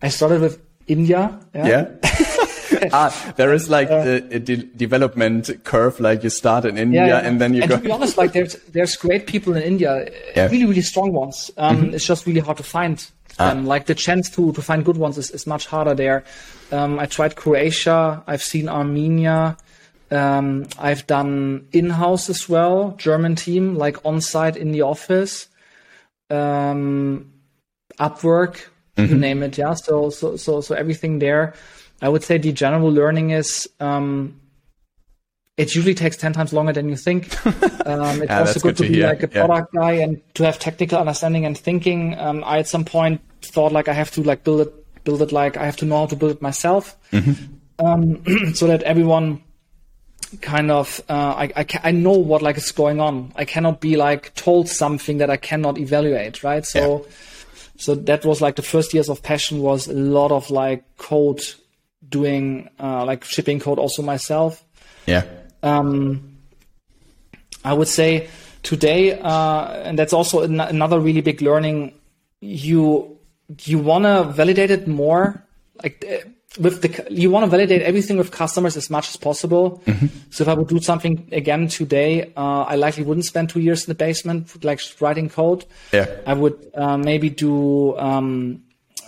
[0.02, 1.40] I started with India.
[1.56, 1.68] Yeah.
[1.68, 2.36] Yeah.
[2.94, 7.40] ah, there is like the a de- development curve, like you start in India and
[7.42, 7.78] then you and go.
[7.78, 10.46] to be honest, like there's there's great people in India, Yeah.
[10.46, 10.54] Mm-hmm.
[10.54, 11.52] really really strong ones.
[11.58, 12.98] Um, It's just really hard to find
[13.40, 13.50] Ah.
[13.54, 13.66] them.
[13.68, 16.24] Like the chance to to find good ones is, is much harder there.
[16.72, 18.24] Um, I tried Croatia.
[18.28, 19.56] I've seen Armenia.
[20.10, 25.48] Um, I've done in-house as well, German team, like on-site in the office.
[26.30, 27.34] Um,
[28.00, 29.74] Upwork, you name it, yeah.
[29.74, 31.54] So so so so everything there.
[32.02, 34.40] I would say the general learning is um,
[35.58, 37.34] it usually takes 10 times longer than you think.
[37.88, 39.08] Um, it's Yeah, also good, good to, to be hear.
[39.08, 39.46] like a Yeah.
[39.46, 42.20] product guy and to have technical understanding and thinking.
[42.20, 45.32] Um, I at some point thought like I have to like build it, build it
[45.32, 46.98] like I have to know how to build it myself.
[47.80, 49.42] Um, so that everyone
[50.42, 53.32] kind of, uh, I, I, ca- I know what like is going on.
[53.38, 56.66] I cannot be like told something that I cannot evaluate, right?
[56.66, 57.08] So,
[57.78, 61.40] so that was like the first years of passion was a lot of like code
[62.10, 64.64] doing, uh, like shipping code also myself
[65.08, 65.24] yeah.
[65.64, 66.38] um,
[67.64, 68.28] I would say
[68.62, 71.94] today, uh, and that's also an- another really big learning.
[72.40, 73.18] You
[73.64, 75.44] you want to validate it more,
[75.82, 76.28] like uh,
[76.60, 79.82] with the you want to validate everything with customers as much as possible.
[80.30, 83.86] So if I would do something again today, uh, I likely wouldn't spend two years
[83.86, 85.66] in the basement like writing code.
[85.92, 86.08] Yeah.
[86.26, 88.64] I would uh, maybe do um,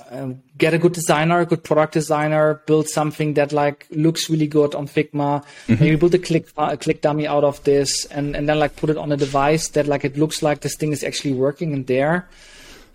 [0.09, 4.47] uh, get a good designer, a good product designer, build something that like looks really
[4.47, 5.43] good on Figma.
[5.67, 8.89] Maybe build a click a click dummy out of this, and and then like put
[8.89, 11.83] it on a device that like it looks like this thing is actually working in
[11.85, 12.27] there.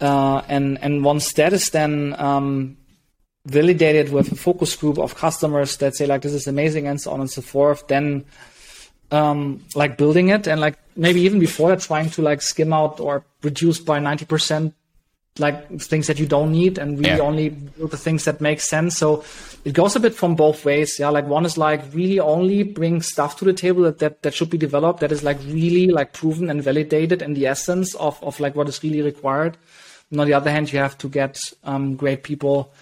[0.00, 2.77] Uh, and and once that is then um,
[3.46, 7.12] validated with a focus group of customers that say like this is amazing and so
[7.12, 8.24] on and so forth, then
[9.11, 12.98] um, like building it and like maybe even before that trying to like skim out
[12.98, 14.72] or reduce by 90%
[15.38, 17.22] like things that you don't need and really Yeah.
[17.22, 18.96] only build the things that make sense.
[18.96, 19.24] So
[19.64, 20.96] it goes a bit from both ways.
[20.98, 21.08] Yeah.
[21.08, 24.50] Like one is like really only bring stuff to the table that, that, that should
[24.50, 28.38] be developed that is like really like proven and validated in the essence of, of
[28.38, 29.56] like what is really required.
[30.12, 32.72] And on the other hand, you have to get um, great people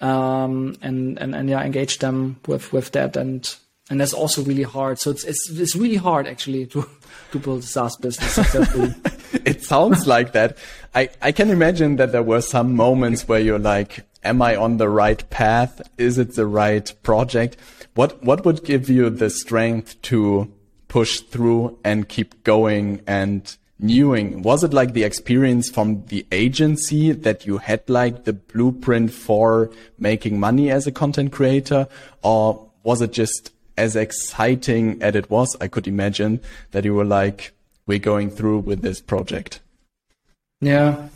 [0.00, 3.16] um, and, and, and yeah, engage them with, with that.
[3.18, 3.54] And,
[3.90, 4.98] and that's also really hard.
[4.98, 6.88] So it's, it's, it's really hard actually to,
[7.32, 8.94] to build a SaaS business successfully.
[9.44, 10.58] it sounds like that.
[10.94, 14.76] I, I can imagine that there were some moments where you're like, am I on
[14.76, 15.80] the right path?
[15.96, 17.56] Is it the right project?
[17.94, 20.52] What, what would give you the strength to
[20.88, 24.42] push through and keep going and newing?
[24.42, 29.70] Was it like the experience from the agency that you had like the blueprint for
[29.98, 31.88] making money as a content creator?
[32.22, 35.56] Or was it just as exciting as it was?
[35.60, 36.40] I could imagine
[36.72, 37.52] that you were like,
[37.86, 39.60] we're going through with this project.
[40.60, 41.08] Yeah.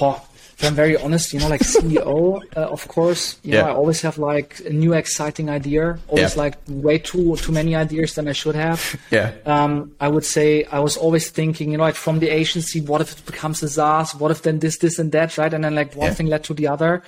[0.00, 0.22] Oh,
[0.60, 3.62] if I'm very honest, you know, like CEO, uh, of course, you yeah.
[3.62, 6.42] know, I always have like a new exciting idea, always yeah.
[6.42, 8.80] like way too too many ideas than I should have.
[9.10, 9.32] Yeah.
[9.46, 13.00] Um, I would say I was always thinking, you know, like from the agency, what
[13.00, 14.14] if it becomes a SaaS?
[14.14, 15.52] What if then this, this, and that, right?
[15.52, 16.14] And then like one yeah.
[16.14, 17.02] thing led to the other.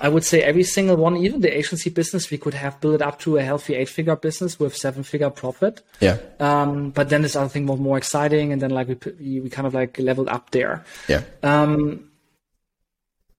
[0.00, 3.02] I would say every single one, even the agency business, we could have built it
[3.02, 5.82] up to a healthy eight figure business with seven figure profit.
[6.00, 6.16] Yeah.
[6.38, 8.52] Um, but then this other thing was more exciting.
[8.52, 10.84] And then like we, we kind of like leveled up there.
[11.06, 11.22] Yeah.
[11.42, 12.10] Um,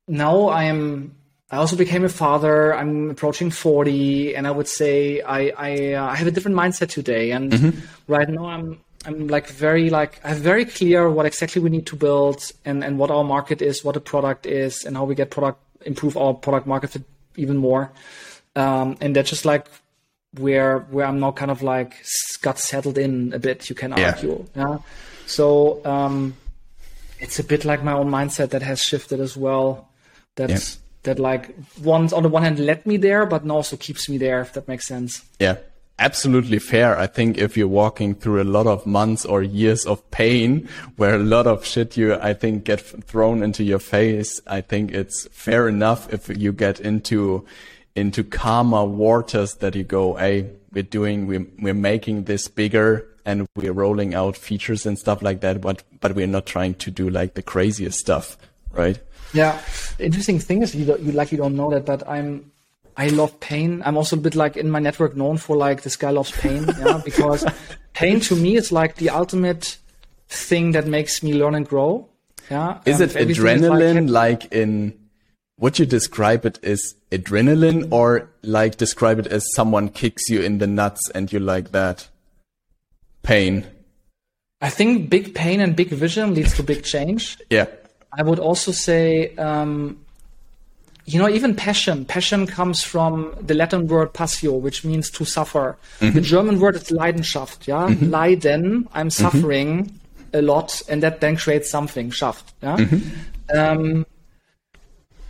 [0.07, 1.15] now I am.
[1.49, 2.73] I also became a father.
[2.73, 6.89] I'm approaching 40, and I would say I I, uh, I have a different mindset
[6.89, 7.31] today.
[7.31, 7.79] And mm-hmm.
[8.07, 11.87] right now I'm I'm like very like I have very clear what exactly we need
[11.87, 15.15] to build and and what our market is, what the product is, and how we
[15.15, 17.03] get product improve our product market fit
[17.35, 17.91] even more.
[18.55, 19.67] Um, and that's just like
[20.37, 21.93] where where I'm now kind of like
[22.41, 23.69] got settled in a bit.
[23.69, 24.69] You can argue, yeah.
[24.69, 24.77] yeah?
[25.25, 26.35] So um,
[27.19, 29.91] it's a bit like my own mindset that has shifted as well
[30.35, 30.81] that's yeah.
[31.03, 34.41] that like one on the one hand led me there, but also keeps me there.
[34.41, 35.23] If that makes sense.
[35.39, 35.57] Yeah.
[36.01, 36.97] Absolutely fair.
[36.97, 41.13] I think if you're walking through a lot of months or years of pain where
[41.13, 45.27] a lot of shit you, I think, get thrown into your face, I think it's
[45.27, 47.45] fair enough if you get into,
[47.95, 53.47] into calmer waters that you go, Hey, we're doing, we're, we're making this bigger and
[53.55, 55.61] we're rolling out features and stuff like that.
[55.61, 58.39] But, but we're not trying to do like the craziest stuff,
[58.71, 58.99] right?
[59.33, 59.61] Yeah,
[59.99, 62.51] interesting thing is you, you like you don't know that, but I'm
[62.97, 63.81] I love pain.
[63.85, 66.67] I'm also a bit like in my network known for like this guy loves pain,
[66.79, 67.45] yeah, because
[67.93, 69.77] pain to me is like the ultimate
[70.27, 72.07] thing that makes me learn and grow.
[72.49, 72.79] Yeah.
[72.85, 74.97] Is um, it adrenaline like, like in
[75.59, 80.57] would you describe it as adrenaline or like describe it as someone kicks you in
[80.57, 82.09] the nuts and you like that
[83.21, 83.65] pain?
[84.59, 87.37] I think big pain and big vision leads to big change.
[87.49, 87.67] Yeah.
[88.11, 90.03] I would also say, um,
[91.05, 92.05] you know, even passion.
[92.05, 95.77] Passion comes from the Latin word passio, which means to suffer.
[95.99, 96.15] Mm-hmm.
[96.15, 97.67] The German word is Leidenschaft.
[97.67, 98.09] Yeah, mm-hmm.
[98.09, 98.87] Leiden.
[98.93, 99.09] I'm mm-hmm.
[99.09, 100.37] suffering mm-hmm.
[100.37, 102.11] a lot, and that then creates something.
[102.11, 102.53] Schaft.
[102.61, 102.77] Yeah.
[102.77, 103.57] Mm-hmm.
[103.57, 104.05] Um,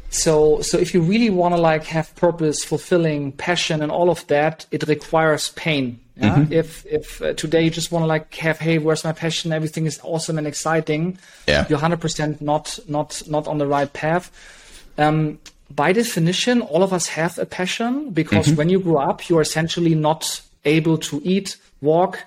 [0.09, 4.27] so, so if you really want to like have purpose, fulfilling, passion, and all of
[4.27, 6.01] that, it requires pain.
[6.17, 6.35] Yeah?
[6.35, 6.53] Mm-hmm.
[6.53, 9.53] If if uh, today you just want to like have, hey, where's my passion?
[9.53, 11.17] Everything is awesome and exciting.
[11.47, 11.65] Yeah.
[11.69, 14.29] You're 100% not not not on the right path.
[14.97, 15.39] Um,
[15.75, 18.55] by definition, all of us have a passion because mm-hmm.
[18.55, 22.19] when you grow up, you're essentially not able to eat, walk,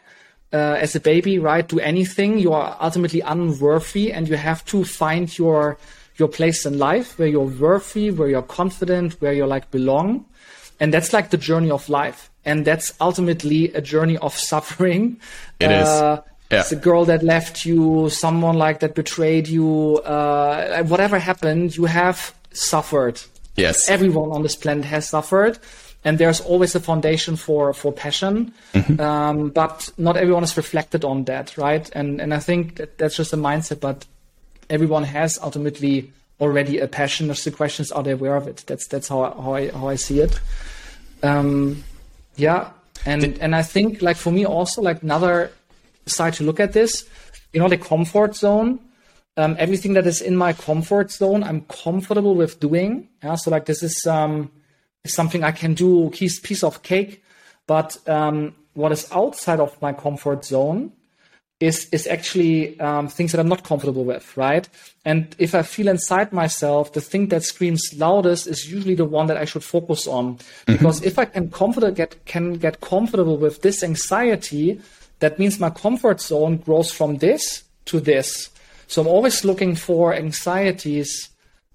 [0.52, 1.66] uh, as a baby, right?
[1.66, 2.38] Do anything.
[2.38, 5.78] You are ultimately unworthy, and you have to find your
[6.16, 10.24] your place in life where you're worthy, where you're confident, where you like belong,
[10.78, 15.20] and that's like the journey of life and that's ultimately a journey of suffering.
[15.61, 16.30] It uh, is.
[16.50, 16.61] Yeah.
[16.61, 21.87] It's a girl that left you, someone like that betrayed you, uh, whatever happened, you
[21.87, 23.20] have suffered.
[23.57, 23.88] Yes.
[23.88, 25.59] Everyone on this planet has suffered.
[26.07, 28.53] And there's always a foundation for, for passion.
[28.75, 29.01] Mm-hmm.
[29.01, 31.88] Um, but not everyone is reflected on that, right?
[31.95, 34.05] And, and I think that that's just a mindset, but
[34.69, 37.29] everyone has ultimately already a passion.
[37.29, 38.64] Just the question is, are they aware of it?
[38.67, 40.38] That's, that's how, how I, how I see it.
[41.23, 41.85] Um,
[42.37, 42.71] yeah,
[43.07, 45.53] and Did- and I think like for me also like another
[46.05, 47.09] side to look at this,
[47.55, 48.79] you know, the comfort zone.
[49.37, 53.09] Um, everything that is in my comfort zone, I'm comfortable with doing.
[53.23, 54.51] Yeah, so like this is um,
[55.05, 57.23] something I can do, piece piece of cake.
[57.66, 60.92] But um, what is outside of my comfort zone,
[61.61, 64.68] is is actually um, things that I'm not comfortable with, right?
[65.05, 69.27] And if I feel inside myself, the thing that screams loudest is usually the one
[69.29, 70.73] that I should focus on, mm-hmm.
[70.73, 74.81] because if I can comfort get can get comfortable with this anxiety,
[75.20, 78.51] that means my comfort zone grows from this to this.
[78.94, 81.28] So I'm always looking for anxieties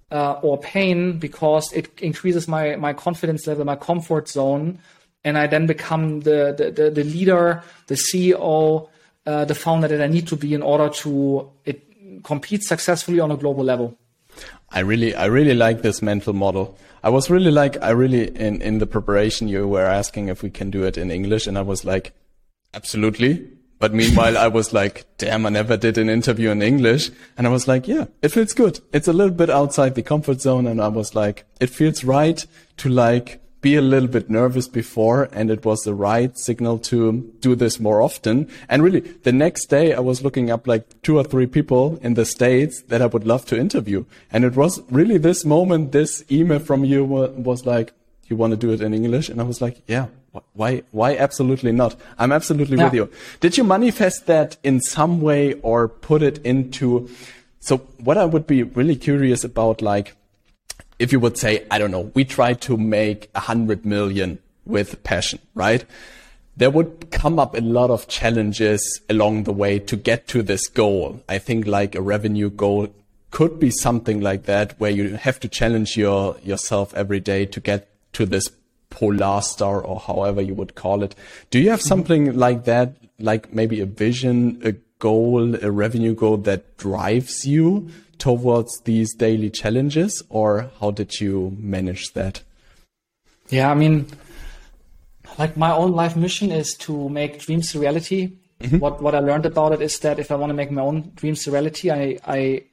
[0.09, 4.79] uh, or pain because it increases my my confidence level, my comfort zone,
[5.25, 8.87] and I then become the the, the, the leader, the CEO
[9.25, 13.31] uh, the founder that I need to be in order to it, compete successfully on
[13.31, 13.97] a global level.
[14.69, 16.77] I really, I really like this mental model.
[17.03, 20.49] I was really like, I really, in, in the preparation, you were asking if we
[20.49, 21.47] can do it in English.
[21.47, 22.13] And I was like,
[22.73, 23.58] absolutely.
[23.79, 27.11] But meanwhile, I was like, damn, I never did an interview in English.
[27.37, 28.81] And I was like, yeah, it feels good.
[28.91, 30.67] It's a little bit outside the comfort zone.
[30.67, 32.45] And I was like, it feels right
[32.77, 37.33] to like be a little bit nervous before and it was the right signal to
[37.41, 38.47] do this more often.
[38.69, 42.13] And really the next day I was looking up like two or three people in
[42.13, 44.05] the States that I would love to interview.
[44.31, 47.93] And it was really this moment, this email from you was like,
[48.27, 49.27] you want to do it in English?
[49.27, 50.07] And I was like, yeah,
[50.53, 51.95] why, why absolutely not?
[52.17, 52.85] I'm absolutely yeah.
[52.85, 53.09] with you.
[53.39, 57.09] Did you manifest that in some way or put it into,
[57.59, 60.15] so what I would be really curious about, like,
[60.99, 65.03] if you would say, I don't know, we try to make a hundred million with
[65.03, 65.85] passion, right?
[66.57, 70.67] There would come up a lot of challenges along the way to get to this
[70.67, 71.23] goal.
[71.29, 72.93] I think like a revenue goal
[73.31, 77.59] could be something like that where you have to challenge your yourself every day to
[77.59, 78.49] get to this
[78.89, 81.15] polar star or however you would call it.
[81.51, 82.47] Do you have something mm -hmm.
[82.47, 88.81] like that, like maybe a vision, a goal, a revenue goal that drives you towards
[88.83, 92.43] these daily challenges or how did you manage that?
[93.49, 94.05] Yeah, I mean,
[95.37, 98.33] like my own life mission is to make dreams a reality.
[98.59, 98.79] Mm-hmm.
[98.79, 101.11] What what I learned about it is that if I want to make my own
[101.15, 102.63] dreams a reality, I I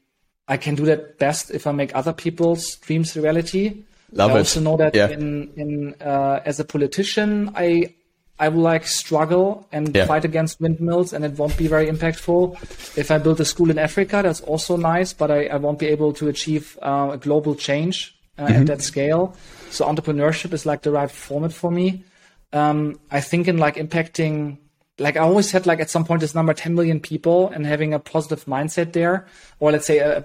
[0.49, 3.85] I can do that best if I make other people's dreams a reality.
[4.17, 4.39] Love I it.
[4.39, 5.09] also know that yeah.
[5.09, 7.95] in in uh, as a politician, I
[8.39, 10.07] I will like struggle and yeah.
[10.07, 12.55] fight against windmills and it won't be very impactful.
[12.99, 15.87] If I build a school in Africa, that's also nice, but I, I won't be
[15.87, 18.61] able to achieve uh, a global change uh, mm-hmm.
[18.61, 19.35] at that scale.
[19.71, 22.05] So entrepreneurship is like the right format for me.
[22.53, 24.59] Um, I think in like impacting,
[24.99, 27.95] like I always had like at some point this number 10 million people and having
[27.95, 29.27] a positive mindset there,
[29.61, 30.25] or let's say a,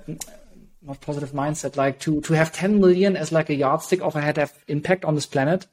[0.84, 4.22] not positive mindset, like to, to have 10 million as like a yardstick of I
[4.22, 5.68] had have impact on this planet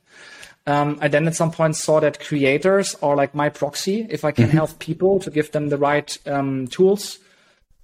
[0.69, 4.07] um, I then at some point saw that creators are like my proxy.
[4.11, 4.57] If I can mm-hmm.
[4.59, 7.19] help people to give them the right um, tools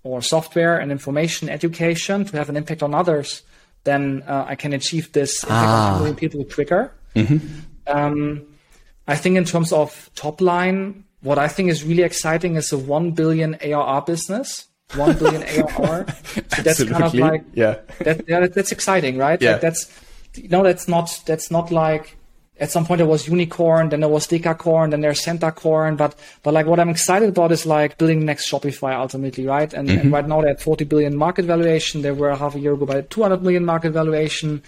[0.03, 3.43] or software and information, education to have an impact on others,
[3.85, 5.93] then uh, I can achieve this impact ah.
[5.93, 6.93] on million people quicker.
[7.17, 7.39] Mm-hmm.
[7.87, 8.43] Um,
[9.09, 12.77] I think in terms of top line, what I think is really exciting is a
[12.77, 14.67] one billion ARR business.
[14.95, 16.07] One billion ARR.
[16.57, 17.79] So that's kind of like yeah.
[18.01, 19.41] That, yeah, that's exciting, right?
[19.41, 19.53] Yeah.
[19.53, 20.01] Like that's
[20.35, 22.17] you know that's not that's not like
[22.61, 25.97] at some point there was unicorn, then there was decacorn, then there's centacorn.
[25.97, 29.73] But but like what I'm excited about is like building next Shopify ultimately, right?
[29.73, 29.99] And, mm-hmm.
[29.99, 32.03] and right now they're at 40 billion market valuation.
[32.03, 34.63] They were half a year ago by 200 million market valuation.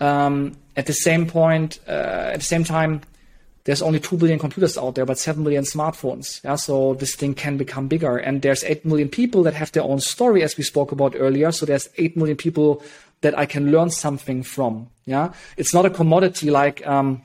[0.00, 3.00] Um, at the same point, uh, at the same time,
[3.66, 6.42] there's only 2 billion computers out there, but 7 billion smartphones.
[6.44, 8.16] Yeah, so this thing can become bigger.
[8.16, 11.50] And there's 8 million people that have their own story, as we spoke about earlier.
[11.50, 12.82] So there's 8 million people
[13.22, 14.88] that I can learn something from.
[15.04, 17.22] Yeah, it's not a commodity like um,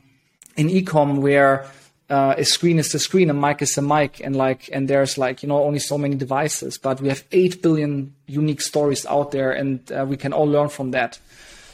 [0.58, 1.68] in ecom where
[2.10, 5.20] uh, a screen is a screen, a mic is a mic, and like, and there's
[5.20, 9.32] like, you know, only so many devices, but we have 8 billion unique stories out
[9.32, 11.20] there and uh, we can all learn from that.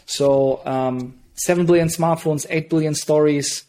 [0.06, 3.64] So, um, 7 billion smartphones, 8 billion stories,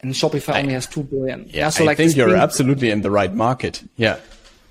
[0.00, 1.44] and Shopify I, only has 2 billion.
[1.46, 3.82] Yeah, yeah so I like think you're thing, absolutely in the right market.
[3.96, 4.18] Yeah.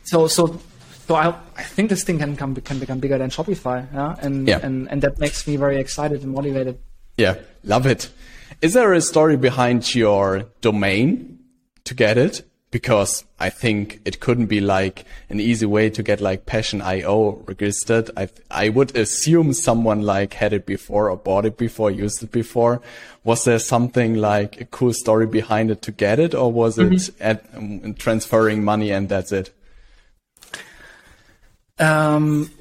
[0.04, 0.60] So, so,
[1.08, 3.92] so I, I think this thing can come, can become bigger than Shopify.
[3.94, 4.16] Yeah.
[4.22, 4.60] And, yeah.
[4.62, 6.80] and, and that makes me very excited and motivated.
[7.18, 7.36] Yeah.
[7.64, 8.10] Love it.
[8.62, 11.40] Is there a story behind your domain
[11.86, 12.49] to get it?
[12.72, 18.12] Because I think it couldn't be like an easy way to get like Passion.io registered.
[18.16, 22.32] I I would assume someone like had it before or bought it before, used it
[22.32, 22.82] before.
[23.24, 26.90] Was there something like a cool story behind it to get it, or was mm
[26.90, 26.96] -hmm.
[26.96, 29.52] it at, um, transferring money and that's it?
[31.80, 32.52] Um,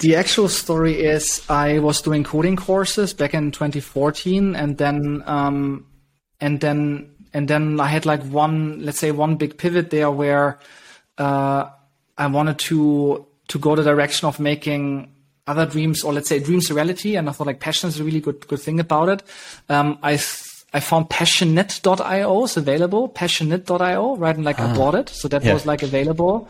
[0.00, 5.86] the actual story is I was doing coding courses back in 2014, and then um,
[6.40, 10.58] and then and then I had like one, let's say, one big pivot there where
[11.18, 11.68] uh,
[12.16, 15.12] I wanted to to go the direction of making
[15.46, 17.16] other dreams, or let's say dreams a reality.
[17.16, 19.22] And I thought like passion is a really good good thing about it.
[19.68, 20.14] Um, I
[20.72, 24.36] I found passionate.io is available, passionate.io, right?
[24.36, 25.54] And like ah, I bought it, so that yeah.
[25.54, 26.48] was like available.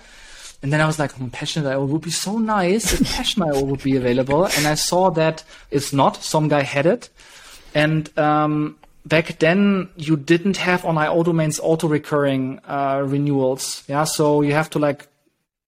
[0.61, 3.97] And then I was like, hmm, Passion.io would be so nice if Passion.io would be
[3.97, 4.45] available.
[4.45, 6.17] And I saw that it's not.
[6.17, 7.11] Some guy had it.
[7.75, 8.77] And um,
[9.09, 13.85] back then, you didn't have on IO domains auto recurring uh, renewals.
[13.89, 15.09] Yeah, so you have to like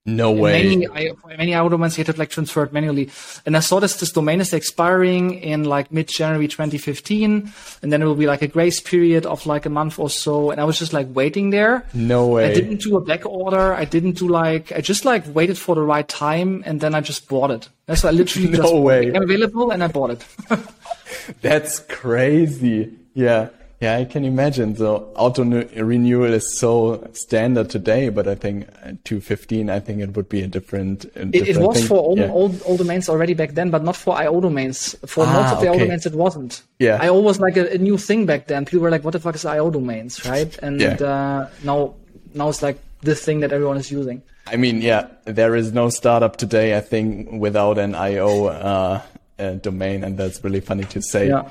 [0.07, 0.63] no way.
[0.63, 3.11] Many, I, many IO domains you had to like transfer it manually.
[3.45, 7.53] And I saw this, this domain is expiring in like mid-January 2015.
[7.83, 10.51] And then it will be like a grace period of like a month or so.
[10.51, 11.85] And I was just like waiting there.
[11.93, 12.51] No way.
[12.51, 13.75] I didn't do a back order.
[13.75, 17.03] I didn't do like, I just like waited for the right time and then I
[17.03, 17.69] just bought it.
[17.85, 19.09] That's I literally no just way.
[19.11, 20.25] available and I bought it.
[21.43, 23.00] That's crazy.
[23.15, 23.49] Yeah.
[23.81, 24.77] Yeah, I can imagine.
[24.77, 28.67] So auto renewal is so standard today, but I think
[29.05, 31.05] 215, I think it would be a different.
[31.05, 31.87] A different it, it, was thing.
[31.87, 32.77] for all, yeah.
[32.77, 34.95] domains already back then, but not for IO domains.
[35.07, 35.79] For ah, most of the okay.
[35.79, 36.63] IO domains, it wasn't.
[36.79, 36.99] Yeah.
[37.01, 38.67] IO was like a, a, new thing back then.
[38.67, 40.59] People were like, what the fuck is IO domains, right?
[40.59, 40.97] And yeah.
[40.97, 41.95] uh, now,
[42.35, 44.21] now it's like the thing that everyone is using.
[44.47, 49.01] I mean, yeah, there is no startup today, I think, without an IO uh,
[49.39, 51.29] uh, domain, and that's really funny to say.
[51.29, 51.49] Yeah.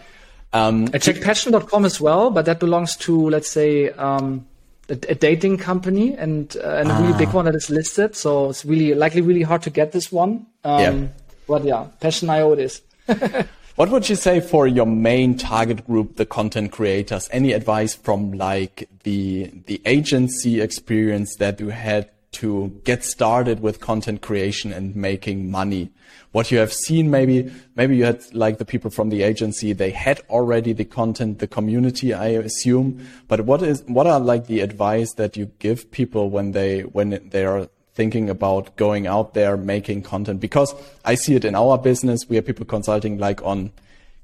[0.51, 4.47] Um, I checked passion.com as well, but that belongs to, let's say, um,
[4.89, 7.33] a, a, dating company and, uh, and a really big ah.
[7.33, 8.15] one that is listed.
[8.15, 10.47] So it's really likely really hard to get this one.
[10.63, 11.07] Um, yeah.
[11.47, 12.81] But yeah, Passion.io it is.
[13.75, 17.29] what would you say for your main target group, the content creators?
[17.31, 23.79] Any advice from like the the agency experience that you had to get started with
[23.79, 25.91] content creation and making money?
[26.31, 29.89] what you have seen maybe maybe you had like the people from the agency they
[29.89, 33.07] had already the content the community i assume.
[33.27, 37.29] But what is what are like the advice that you give people when they when
[37.29, 40.39] they are thinking about going out there making content?
[40.39, 40.73] Because
[41.03, 42.29] i see it in our business.
[42.29, 43.71] We have people consulting like on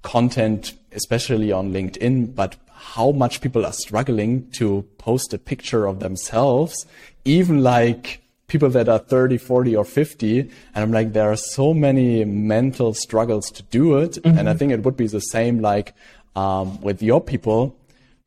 [0.03, 2.55] content especially on linkedin but
[2.93, 6.85] how much people are struggling to post a picture of themselves
[7.25, 10.39] even like people that are 30, 40 or 50.
[10.39, 14.11] And I'm like, there are so many mental struggles to do it.
[14.11, 14.37] Mm-hmm.
[14.37, 15.93] And I think it would be the same like,
[16.35, 17.75] um, with your people.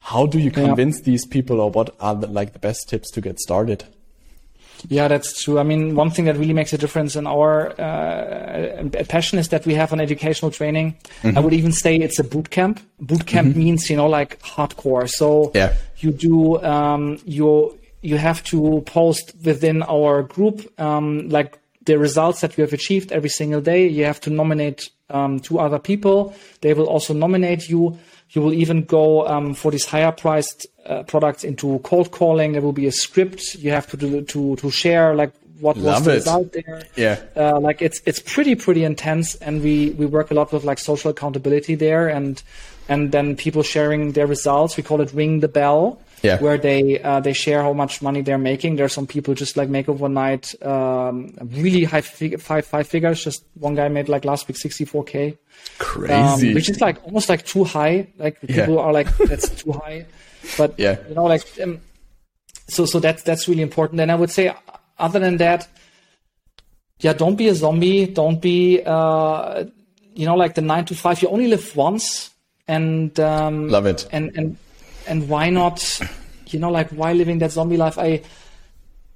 [0.01, 1.05] How do you convince yeah.
[1.05, 3.85] these people or what are the, like the best tips to get started?
[4.89, 5.59] Yeah, that's true.
[5.59, 9.67] I mean, one thing that really makes a difference in our uh, passion is that
[9.67, 10.97] we have an educational training.
[11.23, 11.37] Mm-hmm.
[11.37, 12.81] I would even say it's a boot camp.
[13.01, 13.59] Boot camp mm-hmm.
[13.59, 15.09] means, you know, like hardcore.
[15.09, 15.75] So yeah.
[15.99, 22.43] you do um, your you have to post within our group um, like the results
[22.43, 23.89] that you have achieved every single day.
[23.89, 26.35] You have to nominate um, two other people.
[26.61, 27.99] They will also nominate you.
[28.31, 32.53] You will even go um, for these higher priced uh, products into cold calling.
[32.53, 35.97] There will be a script you have to do, to to share like what Love
[35.97, 36.15] was the it.
[36.15, 36.83] result there.
[36.97, 40.65] Yeah, uh, like it's it's pretty pretty intense, and we we work a lot with
[40.65, 42.43] like social accountability there, and
[42.89, 44.77] and then people sharing their results.
[44.77, 46.41] We call it ring the bell yeah.
[46.41, 48.77] where they uh, they share how much money they're making.
[48.77, 53.23] There are some people just like make overnight um, really high fig- five five figures.
[53.23, 55.37] Just one guy made like last week 64k,
[55.79, 58.09] crazy, um, which is like almost like too high.
[58.19, 58.81] Like people yeah.
[58.81, 60.07] are like that's too high,
[60.57, 61.81] but yeah, you know like um,
[62.69, 64.01] so so that's that's really important.
[64.01, 64.55] And I would say
[64.99, 65.69] other than that,
[67.01, 68.07] yeah, don't be a zombie.
[68.07, 69.65] Don't be uh,
[70.15, 71.23] you know like the nine to five.
[71.23, 72.31] You only live once,
[72.67, 74.09] and um, love it.
[74.11, 74.57] And and
[75.09, 76.01] and why not,
[76.47, 77.99] you know, like why living that zombie life?
[77.99, 78.23] I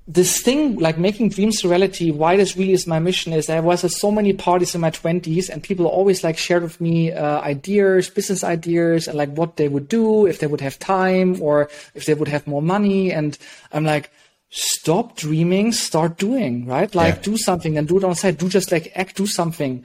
[0.09, 3.85] this thing like making dreams reality why this really is my mission is i was
[3.85, 7.41] at so many parties in my 20s and people always like shared with me uh,
[7.43, 11.71] ideas business ideas and like what they would do if they would have time or
[11.95, 13.39] if they would have more money and
[13.71, 14.11] i'm like
[14.55, 17.23] stop dreaming start doing right like yeah.
[17.23, 19.85] do something and do it on site do just like act do something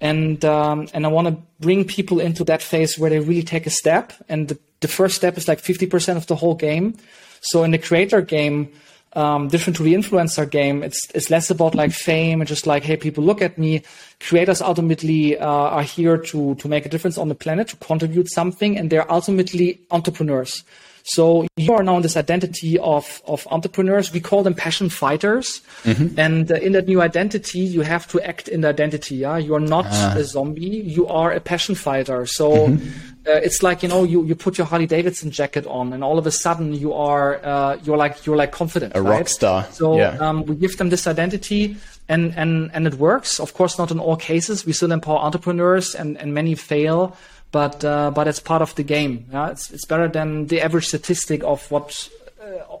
[0.00, 3.66] and um, and i want to bring people into that phase where they really take
[3.66, 6.94] a step and the the first step is like 50% of the whole game.
[7.40, 8.70] So in the creator game,
[9.14, 12.82] um, different to the influencer game, it's it's less about like fame and just like
[12.82, 13.82] hey, people look at me.
[14.20, 18.30] Creators ultimately uh, are here to to make a difference on the planet, to contribute
[18.30, 20.64] something, and they're ultimately entrepreneurs.
[21.04, 24.12] So you are now in this identity of, of entrepreneurs.
[24.12, 25.60] We call them passion fighters.
[25.82, 26.18] Mm-hmm.
[26.18, 29.16] And uh, in that new identity, you have to act in the identity.
[29.16, 29.36] Yeah.
[29.36, 30.14] You are not ah.
[30.16, 30.60] a zombie.
[30.60, 32.26] You are a passion fighter.
[32.26, 32.88] So mm-hmm.
[33.26, 36.18] uh, it's like, you know, you, you put your Harley Davidson jacket on and all
[36.18, 38.94] of a sudden you are, uh, you're like, you're like confident.
[38.94, 39.18] A right?
[39.18, 39.66] rock star.
[39.72, 40.16] So yeah.
[40.18, 41.76] um, we give them this identity
[42.08, 43.40] and, and, and it works.
[43.40, 44.64] Of course, not in all cases.
[44.64, 47.16] We still empower entrepreneurs and, and many fail
[47.52, 49.26] but uh, but it's part of the game.
[49.30, 49.50] Yeah?
[49.50, 52.08] It's it's better than the average statistic of what
[52.42, 52.76] uh,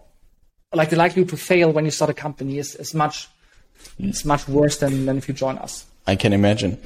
[0.74, 3.28] like the likelihood to fail when you start a company is, is much
[3.98, 5.86] it's much worse than, than if you join us.
[6.06, 6.78] I can imagine.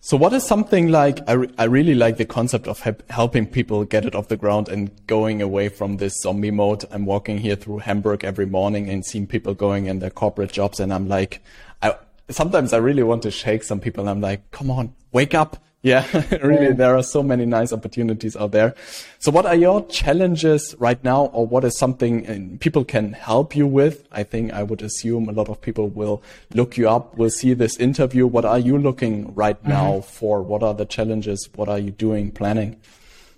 [0.00, 2.80] So what is something like, I, re I really like the concept of
[3.10, 6.84] helping people get it off the ground and going away from this zombie mode.
[6.92, 10.78] I'm walking here through Hamburg every morning and seeing people going in their corporate jobs.
[10.78, 11.42] And I'm like,
[11.82, 11.96] I,
[12.30, 14.02] sometimes I really want to shake some people.
[14.02, 15.60] And I'm like, come on, wake up.
[15.86, 16.04] Yeah,
[16.42, 18.74] really, there are so many nice opportunities out there.
[19.20, 23.54] So what are your challenges right now or what is something uh, people can help
[23.54, 24.04] you with?
[24.10, 27.54] I think I would assume a lot of people will look you up, will see
[27.54, 28.26] this interview.
[28.26, 29.68] What are you looking right mm-hmm.
[29.68, 30.42] now for?
[30.42, 31.48] What are the challenges?
[31.54, 32.80] What are you doing, planning?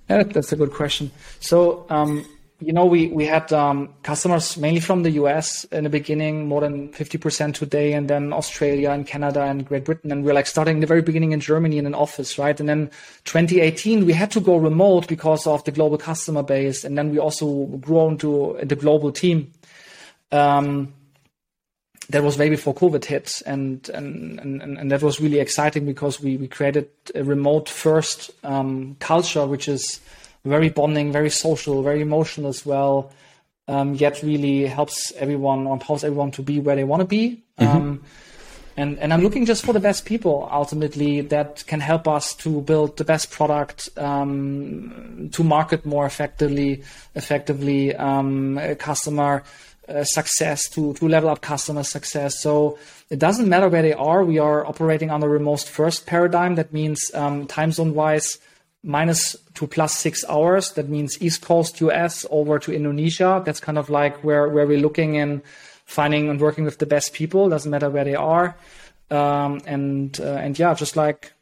[0.08, 1.10] Yeah, that's a good question.
[1.40, 2.24] So, um,
[2.60, 6.60] you know, we, we had um, customers mainly from the US in the beginning, more
[6.60, 10.10] than 50% today, and then Australia and Canada and Great Britain.
[10.10, 12.58] And we're like starting in the very beginning in Germany in an office, right?
[12.58, 12.90] And then
[13.24, 16.82] 2018, we had to go remote because of the global customer base.
[16.82, 19.52] And then we also grew into the global team.
[20.32, 20.94] Um,
[22.10, 26.22] that was way before COVID hit, and and and, and that was really exciting because
[26.22, 30.00] we we created a remote first um, culture, which is
[30.48, 33.12] very bonding, very social, very emotional as well.
[33.66, 37.42] Um, yet really helps everyone or empowers everyone to be where they want to be.
[37.58, 37.76] Mm-hmm.
[37.76, 38.02] Um,
[38.78, 42.62] and and I'm looking just for the best people ultimately that can help us to
[42.62, 46.84] build the best product, um, to market more effectively,
[47.14, 49.42] effectively, um, customer
[49.88, 52.40] uh, success to to level up customer success.
[52.40, 52.78] So
[53.10, 54.24] it doesn't matter where they are.
[54.24, 56.54] We are operating on the remote first paradigm.
[56.54, 58.38] That means um, time zone wise
[58.82, 60.72] minus to plus six hours.
[60.72, 63.42] That means East Coast US over to Indonesia.
[63.44, 65.42] That's kind of like where, where we're looking and
[65.84, 67.48] finding and working with the best people.
[67.48, 68.56] Doesn't matter where they are.
[69.10, 71.32] Um, and, uh, and yeah, just like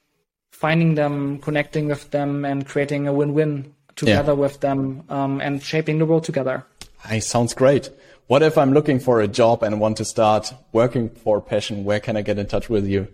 [0.51, 4.39] finding them, connecting with them and creating a win-win together yeah.
[4.39, 6.65] with them, um, and shaping the world together.
[7.05, 7.91] Hey, sounds great.
[8.27, 11.85] What if I'm looking for a job and want to start working for Passion?
[11.85, 13.09] Where can I get in touch with you?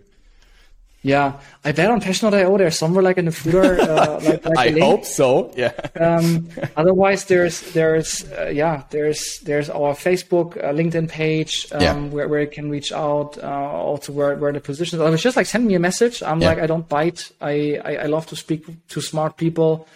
[1.05, 3.77] Yeah, I bet on Passion.io there's somewhere like in the footer.
[3.81, 5.51] Uh, like, like I hope so.
[5.53, 5.73] Yeah.
[5.99, 6.47] um,
[6.77, 11.99] otherwise, there's there's uh, yeah there's there's our Facebook, uh, LinkedIn page um, yeah.
[12.05, 13.37] where, where you can reach out.
[13.37, 15.01] Uh, also where where the positions.
[15.01, 16.23] I was just like send me a message.
[16.23, 16.47] I'm yeah.
[16.47, 17.29] like I don't bite.
[17.41, 19.89] I, I, I love to speak to smart people.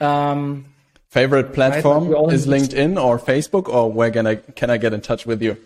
[0.00, 0.64] Um,
[1.08, 2.32] Favorite platform right?
[2.32, 5.58] is LinkedIn or Facebook, or where can I can I get in touch with you?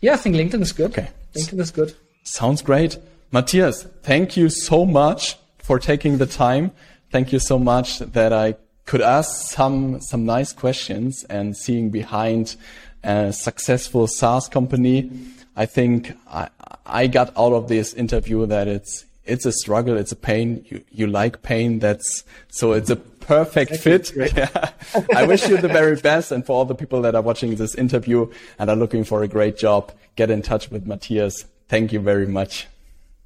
[0.00, 0.92] Yeah, I think LinkedIn is good.
[0.92, 1.94] Okay, LinkedIn is good.
[2.22, 2.98] Sounds great.
[3.32, 6.70] Matthias, thank you so much for taking the time.
[7.10, 12.56] Thank you so much that I could ask some, some nice questions and seeing behind
[13.02, 15.10] a successful SaaS company.
[15.56, 16.50] I think I,
[16.84, 19.96] I got out of this interview that it's, it's a struggle.
[19.96, 20.66] It's a pain.
[20.68, 21.78] You, you like pain.
[21.78, 24.12] That's, so it's a perfect fit.
[24.14, 24.72] Yeah.
[25.16, 26.32] I wish you the very best.
[26.32, 29.28] And for all the people that are watching this interview and are looking for a
[29.28, 31.46] great job, get in touch with Matthias.
[31.68, 32.66] Thank you very much.